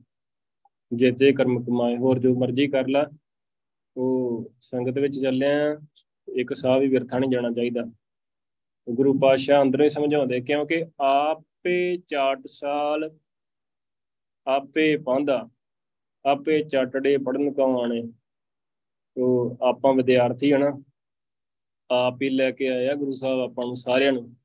[0.92, 3.06] ਜੇ ਕਰਮ ਕਮਾਏ, ਹੋਰ ਜੋ ਮਰਜ਼ੀ ਕਰ ਲਾ।
[3.96, 5.80] ਉਹ ਸੰਗਤ ਵਿੱਚ ਚੱਲਿਆ,
[6.36, 7.84] ਇੱਕ ਸਾਹ ਵੀ ਵਿਰਥਾ ਨਹੀਂ ਜਾਣਾ ਚਾਹੀਦਾ।
[8.88, 13.10] ਗੁਰੂ ਪਾਤਸ਼ਾਹ ਅੰਦਰੋਂ ਹੀ ਸਮਝਾਉਂਦੇ, ਕਿਉਂਕਿ ਆਪੇ ਚਾਟ ਸਾਲ,
[14.46, 15.48] ਆਪੇ ਪਾਂਦਾ
[16.24, 18.02] ਆਪੇ ਚਟੜੇ ਪੜਨ ਕੋ ਆਣੇ।
[19.20, 20.82] ਤੋ ਆਪਾਂ ਵਿਦਿਆਰਥੀ ਹਨਾ
[21.90, 24.36] ਆਪ ਹੀ ਲੈ ਕੇ ਆਇਆ ਗੁਰੂ ਸਾਹਿਬ ਆਪਾਂ ਨੂੰ ਸਾਰਿਆਂ ਨੂੰ।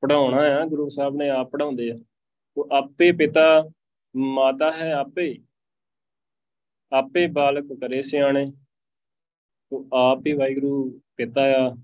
[0.00, 1.98] ਪੜਾਉਣਾ ਆ, ਗੁਰੂ ਸਾਹਿਬ ਨੇ ਆਪ ਪੜਾਉਂਦੇ ਆ।
[2.56, 3.70] ਉਹ ਆਪੇ ਪਿਤਾ,
[4.16, 5.38] ਮਾਤਾ ਹੈ ਆਪੇ।
[6.92, 8.52] ਆਪੇ ਬਾਲਕ ਕਰੇ ਸਿਆਣੇ।
[9.70, 11.76] ਤੋ ਆਪ ਹੀ ਵਾਹਿਗੁਰੂ ਪਿਤਾ ਆ,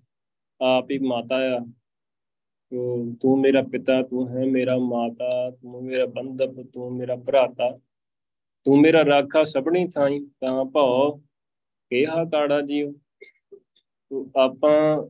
[0.60, 1.58] ਆਪ ਹੀ ਮਾਤਾ ਆ।
[2.70, 7.78] ਤੋ ਤੂੰ ਮੇਰਾ ਪਿਤਾ, ਤੂੰ ਹੈ ਮੇਰਾ ਮਾਤਾ, ਤੂੰ ਮੇਰਾ ਬੰਧਪ ਤੂੰ ਮੇਰਾ ਭਰਾਤਾ।
[8.64, 11.25] ਤੂੰ ਮੇਰਾ ਰਾਖਾ ਸਭਣੀ ਥਾਈ ਤਾਂ ਭਉ।
[11.90, 12.92] ਕਿਹਾ ਕਾੜਾ ਜੀਵ
[14.10, 15.06] ਤੋ ਆਪਾਂ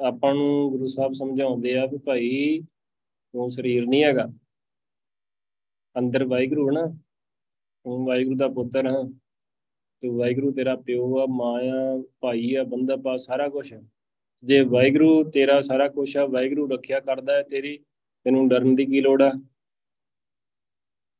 [0.00, 2.60] ਆਪਾਂ ਨੂੰ ਗੁਰੂ ਸਾਹਿਬ ਸਮਝਾਉਂਦੇ ਆ ਕਿ ਭਾਈ
[3.32, 4.32] ਤੂੰ ਸਰੀਰ ਨਹੀਂ ਹੈਗਾ।
[5.98, 6.86] ਅੰਦਰ ਵਾਹਿਗੁਰੂ ਨਾ
[7.84, 9.02] ਤੂੰ ਵਾਹਿਗੁਰੂ ਦਾ ਪੁੱਤਰ ਹੈ।
[10.02, 13.74] ਤੂੰ ਵਾਹਿਗੁਰੂ ਤੇਰਾ ਪਿਓ ਆ, ਮਾਂ ਆ, ਭਾਈ ਆ ਬੰਦਾ ਪਾ ਸਾਰਾ ਕੁਝ
[14.44, 17.78] ਜੇ ਵਾਹਿਗੁਰੂ ਤੇਰਾ ਸਾਰਾ ਕੁਝ ਆ, ਵਾਹਿਗੁਰੂ ਰੱਖਿਆ ਕਰਦਾ ਹੈ ਤੇਰੀ,
[18.24, 19.30] ਤੈਨੂੰ ਡਰਨ ਦੀ ਕੀ ਲੋੜ ਆ?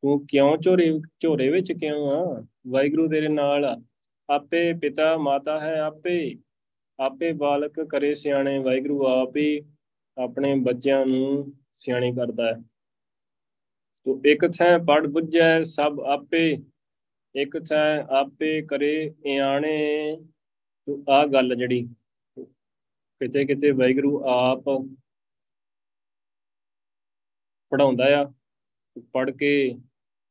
[0.03, 2.47] ਤੂੰ ਕਿਉਂ ਝੋਰੇ ਝੋਰੇ ਵਿੱਚ ਕਿਉਂ ਆ?
[2.67, 3.83] ਵਾਹਿਗੁਰੂ ਤੇਰੇ ਨਾਲ ਆ।
[4.29, 6.19] ਆਪੇ ਪਿਤਾ ਮਾਤਾ ਹੈ ਆਪੇ
[6.99, 9.61] ਆਪੇ ਬਾਲਕ ਕਰੇ ਸਿਆਣੇ, ਵਾਹਿਗੁਰੂ ਆਪ ਹੀ
[10.17, 12.61] ਆਪਣੇ ਬੱਚਿਆਂ ਨੂੰ ਸਿਆਣੇ ਕਰਦਾ ਹੈ।
[14.07, 16.59] ਤੋ ਇੱਕ ਥੈ ਪੜ ਬੁੱਝੈ, ਸਭ ਆਪੇ,
[17.35, 20.17] ਇੱਕ ਥੈ ਆਪੇ ਕਰੇ ਇਆਣੇ।
[20.89, 21.83] ਤੋ ਆ ਗੱਲ ਜਿਹੜੀ
[23.21, 24.65] ਕਿਤੇ ਕਿਤੇ ਵਾਹਿਗੁਰੂ ਆਪ
[27.73, 28.25] ਪੜਾਉਂਦਾ ਆ
[29.13, 29.53] ਪੜ ਕੇ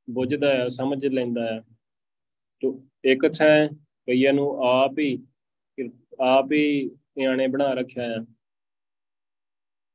[0.07, 1.61] ਬੁੱਝਦਾ ਆ, ਸਮਝ ਲੈਂਦਾ ਆ।
[2.61, 3.67] ਤੋ ਇੱਕ ਥੈ
[4.07, 5.23] ਕਈਆਂ ਨੂੰ ਆਪ ਹੀ
[6.19, 8.25] ਆਪ ਹੀ ਨਿਆਣੇ ਬਣਾ ਰੱਖਿਆ ਆ।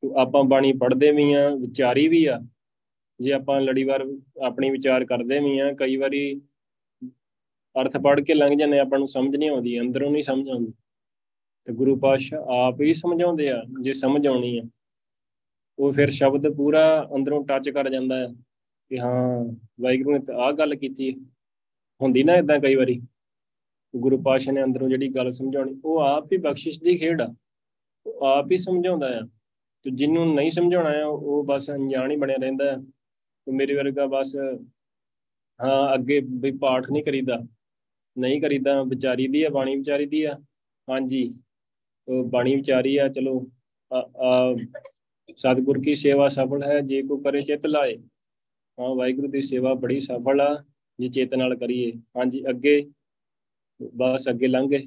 [0.02, 2.40] ਤੋ ਆਪਾਂ ਬਾਣੀ ਪੜ੍ਹਦੇ ਵੀ ਆ, ਵਿਚਾਰੀ ਵੀ ਆ।
[3.20, 4.04] ਜੇ ਆਪਾਂ ਲੜੀਵਾਰ
[4.42, 6.40] ਆਪਣੀ ਵਿਚਾਰ ਕਰਦੇ ਵੀ ਆ, ਕਈ ਵਾਰੀ
[7.80, 10.72] ਅਰਥ ਪੜ੍ਹ ਕੇ ਲੰਘ ਜਾਂਦੇ ਆਪਾਂ ਨੂੰ ਸਮਝ ਨਹੀਂ ਆਉਂਦੀ, ਅੰਦਰੋਂ ਨਹੀਂ ਸਮਝ ਆਉਂਦੀ।
[11.64, 14.62] ਤੇ ਗੁਰੂ ਪਾਤਸ਼ਾਹ ਆਪ ਹੀ ਸਮਝਾਉਂਦੇ ਆ, ਜੇ ਸਮਝ ਆਉਣੀ ਆ।
[15.78, 18.26] ਉਹ ਫਿਰ ਸ਼ਬਦ ਪੂਰਾ ਅੰਦਰੋਂ ਟੱਚ ਕਰ ਜਾਂਦਾ ਹੈ
[18.88, 21.12] ਕਿ ਹਾਂ, ਵਾਹਿਗੁਰੂ ਨੇ ਆਹ ਗੱਲ ਕੀਤੀ
[22.02, 23.00] ਹੁੰਦੀ ਨਾ ਇਦਾਂ ਕਈ ਵਾਰੀ।
[23.94, 27.34] ਗੁਰੂ ਪਾਤਸ਼ਾਹ ਨੇ ਅੰਦਰੋਂ ਜਿਹੜੀ ਗੱਲ ਸਮਝਾਉਣੀ, ਉਹ ਆਪ ਹੀ ਬਖਸ਼ਿਸ਼ ਦੀ ਖੇਡ ਆ।
[28.06, 29.20] ਉਹ ਆਪ ਹੀ ਸਮਝਾਉਂਦਾ ਆ।
[29.84, 32.74] ਤੇ ਜਿਹਨੂੰ ਨਹੀਂ ਸਮਝਾਉਣਾ ਆ, ਉਹ ਬਸ ਅਣਜਾਣ ਹੀ ਬਣਿਆ ਰਹਿੰਦਾ
[33.46, 34.34] ਤੇ ਮੇਰੇ ਵਰਗਾ ਬਸ,
[35.60, 37.38] ਹਾਂ, ਅੱਗੇ ਵੀ ਪਾਠ ਨਹੀਂ ਕਰੀਦਾ।
[38.16, 40.34] ਨਹੀਂ ਕਰੀਦਾ, ਵਿਚਾਰੀ ਦੀ ਆ, ਬਾਣੀ ਵਿਚਾਰੀ ਦੀ ਆ।
[40.88, 41.22] ਹਾਂਜੀ,
[42.08, 43.40] ਉਹ ਬਾਣੀ ਵਿਚਾਰੀ ਆ, ਚਲੋ
[45.36, 47.96] ਸਤਿਗੁਰ ਕੀ ਸੇਵਾ ਸਫਲ ਹੈ, ਜੇ ਕੋ ਕਰੇ ਚਿਤ ਲਾਏ।
[48.78, 50.64] ਹਾਂ, ਵਾਹਿਗੁਰੂ ਦੀ ਸੇਵਾ ਬੜੀ ਸਫਲ ਆ,
[50.98, 52.82] ਜੇ ਚੇਤ ਨਾਲ ਕਰੀਏ। ਹਾਂਜੀ, ਅੱਗੇ
[53.82, 54.84] ਬਸ ਅੱਗੇ ਲੰਘੇ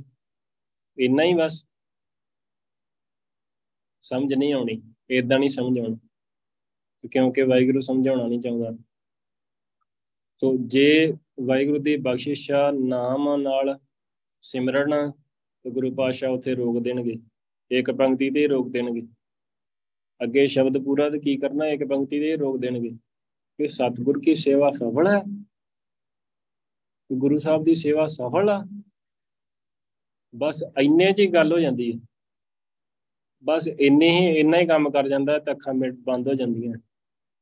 [0.98, 1.66] ਇੰਨਾ ਹੀ ਬਸ।
[4.02, 5.98] ਸਮਝ ਨਹੀਂ ਆਉਣੀ। ਇਦਾਂ ਨਹੀਂ ਸਮਝ ਆਉਣੀ।
[7.08, 8.72] ਕਿਉਂਕਿ ਵਾਹਿਗੁਰੂ ਸਮਝਾਉਣਾ ਨਹੀਂ ਚਾਹੁੰਦਾ।
[10.40, 13.80] ਤੋ ਜੇ ਵਾਹਿਗੁਰੂ ਦੀ ਬਖਸ਼ਿਸ਼ਾ ਨਾਮ ਨਾਲ
[14.42, 15.12] ਸਿਮਰਨ,
[15.64, 17.16] ਤੇ ਗੁਰੂ ਪਾਤਸ਼ਾਹ ਉੱਥੇ ਰੋਕ ਦੇਣਗੇ।
[17.72, 19.02] ਇੱਕ ਪੰਕਤੀ ਤੇ ਰੋਕ ਦੇਣਗੇ।
[20.24, 21.68] ਅੱਗੇ ਸ਼ਬਦ ਪੂਰਾ ਤੇ ਕੀ ਕਰਨਾ?
[21.68, 22.90] ਇੱਕ ਪੰਕਤੀ ਤੇ ਰੋਕ ਦੇਣਗੇ।
[23.58, 25.46] ਕਿ ਸਤਿਗੁਰ ਕੀ ਸੇਵਾ ਸਫਲ ਹੈ?
[27.12, 28.84] ਗੁਰੂ ਸਾਹਿਬ ਦੀ ਸੇਵਾ ਸਫਲ ਆ।
[30.36, 32.00] ਬਸ ਇੰਨੇ ਚ ਹੀ ਗੱਲ ਹੋ ਜਾਂਦੀ ਹੈ
[33.44, 36.74] ਬਸ ਇੰਨੇ ਹੀ, ਇੰਨਾ ਹੀ ਕੰਮ ਕਰ ਜਾਂਦਾ, ਤਾਂ ਅੱਖਾਂ ਮਿੰਟ ਬੰਦ ਹੋ ਜਾਂਦੀਆਂ।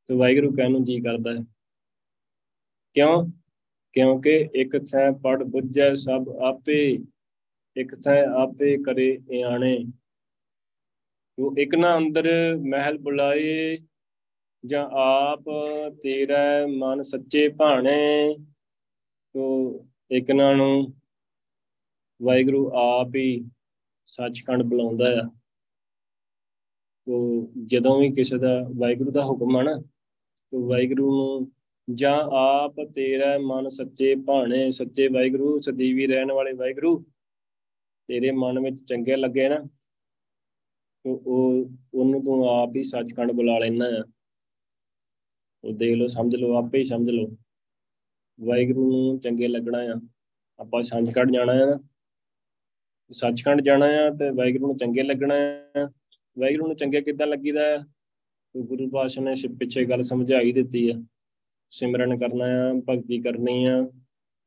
[0.08, 1.46] ਤੇ ਵਾਹਿਗੁਰੂ ਕਹਿਣ ਨੂੰ ਜੀ ਕਰਦਾ ਹੈ।
[2.94, 3.28] ਕਿਉਂ?
[3.94, 7.00] ਕਿਉਂਕਿ ਇੱਕ ਥੈ ਪੜ ਬੁੱਝੈ ਸਭ ਆਪੇ,
[7.78, 9.86] ਇੱਕ ਥੈ ਆਪੇ ਕਰੇ ਇਆਣੇ।
[11.38, 13.78] ਤੂੰ ਇੱਕ ਨਾ ਅੰਦਰ ਮਹਿਲ ਬੁਲਾਏ,
[14.66, 15.44] ਜਾਂ ਆਪ
[16.04, 18.36] ਤੇਰਾ ਮਨ ਸੱਚੇ ਭਾਣੇ।
[19.36, 20.94] ਤੋ ਇੱਕ ਨਾ ਨੂੰ
[22.22, 23.46] ਵਾਹਿਗੁਰੂ ਆਪ ਹੀ
[24.06, 25.30] ਸੱਚਖੰਡ ਬੁਲਾਉਂਦਾ ਆ।
[27.08, 29.76] ਤੋ ਜਦੋਂ ਵੀ ਕਿਸੇ ਦਾ ਵਾਹਿਗੁਰੂ ਦਾ ਹੁਕਮ ਆ ਨਾ,
[30.52, 31.52] ਤੋ ਵਾਹਿਗੁਰੂ ਨੂੰ
[31.96, 37.06] ਜਾਂ ਆਪ ਤੇਰਾ ਮਨ ਸੱਚੇ ਭਾਣੇ, ਸੱਚੇ ਵਾਹਿਗੁਰੂ, ਸਦੀਵੀ ਰਹਿਣ ਵਾਲੇ ਵਾਹਿਗੁਰੂ
[38.08, 39.60] ਤੇਰੇ ਮਨ ਵਿੱਚ ਚੰਗੇ ਲੱਗੇ ਨਾ,
[41.06, 44.04] ਤੋ ਉਹ, ਉਹਨੂੰ ਤੂੰ ਆਪ ਹੀ ਸੱਚਖੰਡ ਬੁਲਾ ਲੈਣਾ ਆ।
[45.64, 47.38] ਉਹ ਦੇਖ ਲਓ, ਸਮਝ ਲਓ, ਆਪੇ ਹੀ ਸਮਝ ਲਓ।
[48.44, 50.02] ਵਾਹਿਗੁਰੂ ਨੂੰ ਚੰਗੇ ਲੱਗਣਾ ਆ।
[50.60, 51.80] ਆਪਾਂ ਸੱਚਖੰਡ ਜਾਣਾ ਆ।
[53.12, 55.36] ਸੱਚਖੰਡ ਜਾਣਾ ਆ ਤੇ ਵਾਹਿਗੁਰੂ ਨੂੰ ਚੰਗੇ ਲੱਗਣਾ
[55.78, 55.92] ਆ।
[56.40, 57.86] ਵਾਹਿਗੁਰੂ ਨੂੰ ਚੰਗੇ ਕਿੱਦਾਂ ਲੱਗੀਦਾ ਆ?
[58.58, 61.04] ਗੁਰੂ ਪਾਤਸ਼ਾਹ ਨੇ ਪਿੱਛੇ ਗੱਲ ਸਮਝਾਈ ਦਿੱਤੀ ਆ।
[61.70, 63.92] ਸਿਮਰਨ ਕਰਨਾ ਆ, ਭਗਤੀ ਕਰਨੀ ਆ।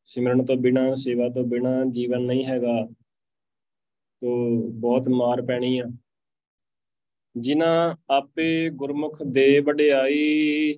[0.04, 2.86] ਸਿਮਰਨ ਤੋਂ ਬਿਨਾ, ਸੇਵਾ ਤੋਂ ਬਿਨਾ ਜੀਵਨ ਨਹੀਂ ਹੈਗਾ।
[4.20, 5.84] ਤੋ ਬਹੁਤ ਮਾਰ ਪੈਣੀ ਆ।
[7.36, 10.74] ਜਿਨ੍ਹਾਂ ਆਪੇ ਗੁਰਮੁਖ ਦੇ ਵਡਿਆਈ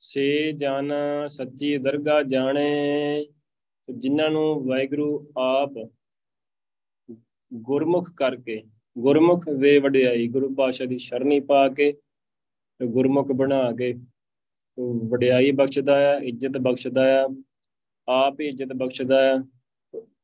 [0.00, 0.92] ਸੇ ਜਨ
[1.28, 3.26] ਸੱਚੀ ਦਰਗਾ ਜਾਣੇ,
[3.88, 5.72] ਜਿਨ੍ਹਾਂ ਨੂੰ ਵਾਹਿਗੁਰੂ ਆਪ
[7.52, 8.62] ਗੁਰਮੁਖ ਕਰਕੇ,
[8.96, 11.92] ਗੁਰਮੁਖ ਵੇ ਵਡਿਆਈ, ਗੁਰੂ ਪਾਸ਼ਾ ਦੀ ਸ਼ਰਣੀ ਪਾ ਕੇ
[12.80, 13.92] ਗੁਰਮੁਖ ਬਣਾ ਕੇ
[15.10, 17.26] ਵਡਿਆਈ ਬਖਸ਼ਦਾ ਆ, ਇੱਜ਼ਤ ਬਖਸ਼ਦਾ ਆ,
[18.08, 19.42] ਆਪ ਹੀ ਇੱਜ਼ਤ ਬਖਸ਼ਦਾ ਆ।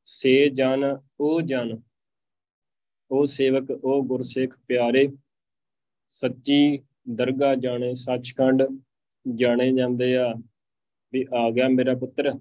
[0.07, 0.85] ਸੇ ਜਨ
[1.21, 1.77] ਉਹ ਜਨ
[3.11, 5.09] ਉਹ ਸੇਵਕ ਉਹ ਗੁਰਸਿੱਖ ਪਿਆਰੇ,
[6.13, 8.63] ਸੱਚੀ ਦਰਗਾ ਜਾਣੇ, ਸੱਚਖੰਡ
[9.27, 10.33] ਜਾਣੇ ਜਾਂਦੇ ਆ
[11.13, 12.33] ਵੀ ਆ ਗਿਆ ਮੇਰਾ ਪੁੱਤਰ,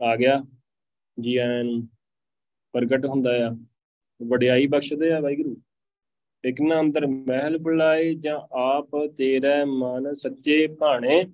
[0.00, 0.42] ਆ ਗਿਆ।
[1.18, 1.88] ਜੀ ਆਇਆਂ ਨੂੰ
[2.74, 3.50] ਪ੍ਰਗਟ ਹੁੰਦਾ ਆ,
[4.20, 5.56] ਵਡਿਆਈ ਬਖਸ਼ਦੇ ਆ ਵਾਹਿਗੁਰੂ।
[6.44, 11.24] ਇੱਕ ਨਾ ਅੰਦਰ ਮਹਿਲ ਬੁਲਾਏ ਜਾਂ ਆਪ ਤੇਰਾ ਮਨ ਸੱਚੇ ਭਾਣੇ,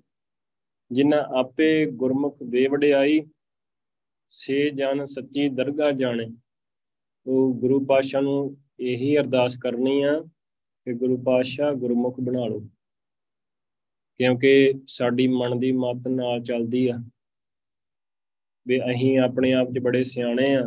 [0.91, 3.21] ਜਿਨ੍ਹਾਂ ਆਪੇ ਗੁਰਮੁਖ ਦੇ ਵਡਿਆਈ,
[4.31, 6.27] ਸੇ ਜਨ ਸੱਚੀ ਦਰਗਾ ਜਾਣੇ।
[7.27, 10.19] ਉਹ ਗੁਰੂ ਪਾਸ਼ਾ ਨੂੰ ਇਹੀ ਅਰਦਾਸ ਕਰਨੀ ਆ
[10.87, 12.61] ਕਿ ਗੁਰੂ ਪਾਸ਼ਾ ਗੁਰਮੁਖ ਬਣਾ ਲਓ।
[14.17, 16.97] ਕਿਉਂਕਿ ਸਾਡੀ ਮਨ ਦੀ ਮਤ ਨਾਲ ਚੱਲਦੀ ਆ।
[18.67, 20.61] ਵੀ ਅਸੀਂ ਆਪਣੇ ਆਪ 'ਚ ਬੜੇ ਸਿਆਣੇ ਆ।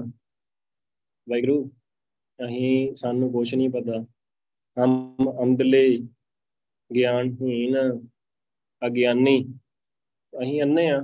[1.29, 1.71] ਵਾਹਿਗੁਰੂ,
[2.47, 4.07] ਅਸੀਂ, ਸਾਨੂੰ ਕੁਝ ਨਹੀਂ ਪਤਾ।
[4.77, 5.97] ਹਮ ਅੰਧਲੇ
[6.97, 7.77] ਗਿਆਨਹੀਨ
[8.87, 9.45] ਅਗਿਆਨੀ,
[10.43, 11.01] ਅਸੀਂ ਅੰਨੇ ਆ।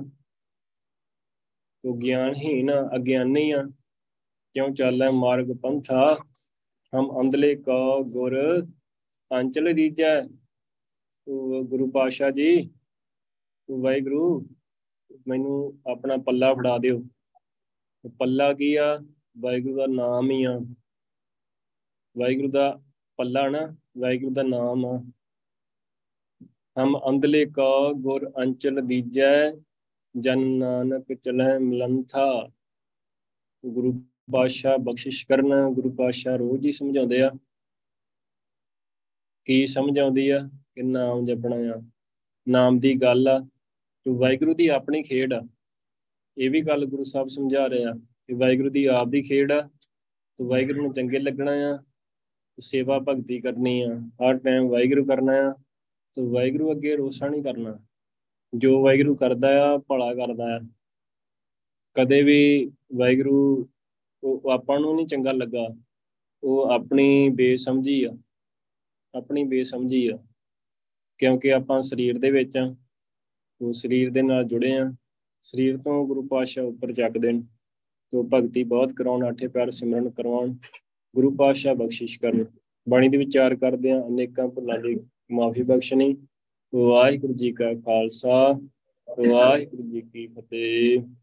[1.83, 3.63] ਤੋ ਗਿਆਨਹੀਨ ਅਗਿਆਨੀ ਆ।
[4.53, 6.17] ਕਿਉਂ ਚੱਲੈ ਮਾਰਗ ਪੰਥਾ?
[6.93, 8.65] ਹਮ ਅੰਧਲੇ ਕਾ ਗੁਰ,
[9.31, 10.21] ਅੰਚਲ ਦੀਜੈ।
[11.63, 12.69] ਗੁਰੂ ਪਾਸ਼ਾ ਜੀ,
[13.71, 14.47] ਵਾਹਿਗੁਰੂ,
[15.27, 17.03] ਮੈਨੂੰ ਆਪਣਾ ਪੱਲਾ ਫੜਾ ਦਿਓ।
[18.19, 18.99] ਪੱਲਾ ਕੀ ਆ?
[19.37, 20.59] ਵਾਹਿਗੁਰੂ ਦਾ ਨਾਮ ਹੀ ਆ।
[22.17, 22.81] ਵਾਹਿਗੁਰੂ ਦਾ
[23.17, 25.03] ਪੱਲਾ ਨਾ, ਵਾਹਿਗੁਰੂ ਦਾ ਨਾਮ ਆ।
[26.83, 29.51] ਹਮ ਅੰਧਲੇ ਕਾ ਗੁਰ ਅੰਚਲ ਦੀਜੈ,
[30.19, 32.51] ਜਨ ਨਾਨਕ ਚਲੈ ਮਲੰਥਾ।
[33.65, 33.93] ਗੁਰੂ
[34.33, 37.31] ਪਾਸ਼ਾ ਬਖਸ਼ਿਸ਼ ਕਰਨ, ਗੁਰੂ ਪਾਸ਼ਾ ਰੋਜ਼ ਹੀ ਸਮਝਾਉਂਦੇ ਆ।
[39.45, 40.49] ਕੀ ਸਮਝਾਉਂਦੀ ਆ?
[40.75, 41.83] ਕਿ ਨਾਮ ਜਪਣਾ ਆ।
[42.47, 43.39] ਨਾਮ ਦੀ ਗੱਲ ਆ
[44.03, 45.47] ਤੇ ਵਾਹਿਗੁਰੂ ਦੀ ਆਪਣੀ ਖੇਡ ਆ।
[46.37, 49.61] ਇਹ ਵੀ ਗੱਲ ਗੁਰੂ ਸਾਹਿਬ ਸਮਝਾ ਰਹੇ ਆ ਕਿ ਵਾਹਿਗੁਰੂ ਦੀ ਆਪ ਦੀ ਖੇਡ ਆ।
[50.37, 51.79] ਤੇ ਵਾਹਿਗੁਰੂ ਨੂੰ ਚੰਗੇ ਲੱਗਣਾ ਆ।
[52.59, 55.51] ਸੇਵਾ ਭਗਤੀ ਕਰਨੀ ਆ। ਹਰ ਟਾਈਮ ਵਾਹਿਗੁਰੂ ਕਰਨਾ ਆ।
[56.15, 57.79] ਤੇ ਵਾਹਿਗੁਰੂ ਅੱਗੇ ਰੋਸਾ ਨਹੀਂ ਕਰਨਾ।
[58.57, 60.59] ਜੋ ਵਾਹਿਗੁਰੂ ਕਰਦਾ ਆ, ਭਲਾ ਕਰਦਾ ਆ।
[61.93, 63.69] ਕਦੇ ਵੀ ਵਾਹਿਗੁਰੂ
[64.23, 65.75] ਉਹ ਆਪਾਂ ਨੂੰ ਨਹੀਂ ਚੰਗਾ ਲੱਗਾ।
[66.43, 68.17] ਉਹ ਆਪਣੀ ਬੇਸਮਝੀ ਆ।
[69.15, 70.17] ਆਪਣੀ ਬੇਸਮਝੀ ਆ।
[71.17, 72.75] ਕਿਉਂਕਿ ਆਪਾਂ ਸਰੀਰ ਦੇ ਵਿੱਚ ਆ
[73.61, 74.93] ਉਹ ਸਰੀਰ ਦੇ ਨਾਲ ਜੁੜੇ ਆ
[75.41, 77.41] ਸਰੀਰ ਤੋਂ ਗੁਰੂ ਪਾਤਸ਼ਾਹ ਉੱਪਰ ਚੱਕ ਦੇਣ
[78.11, 80.55] ਤੋਂ ਭਗਤੀ ਬਹੁਤ ਕਰਾਉਣ, ਆਠੇ ਪਿਆਰ ਸਿਮਰਨ ਕਰਵਾਉਣ,
[81.15, 82.45] ਗੁਰੂ ਪਾਤਸ਼ਾਹ ਬਖਸ਼ਿਸ਼ ਕਰਨ।
[82.89, 84.95] ਬਾਣੀ ਦੇ ਵਿਚਾਰ ਕਰਦੇ ਆ ਅਨੇਕਾਂ ਭੁੱਲਾਂ ਦੀ
[85.31, 86.17] ਮਾਫੀ ਬਖਸ਼ਣੀ।
[86.75, 88.59] ਵਾਹਿਗੁਰੂ ਜੀ ਕਾ ਖਾਲਸਾ,
[89.29, 91.15] ਵਾਹਿਗੁਰੂ ਜੀ ਕੀ ਫਤਿਹ।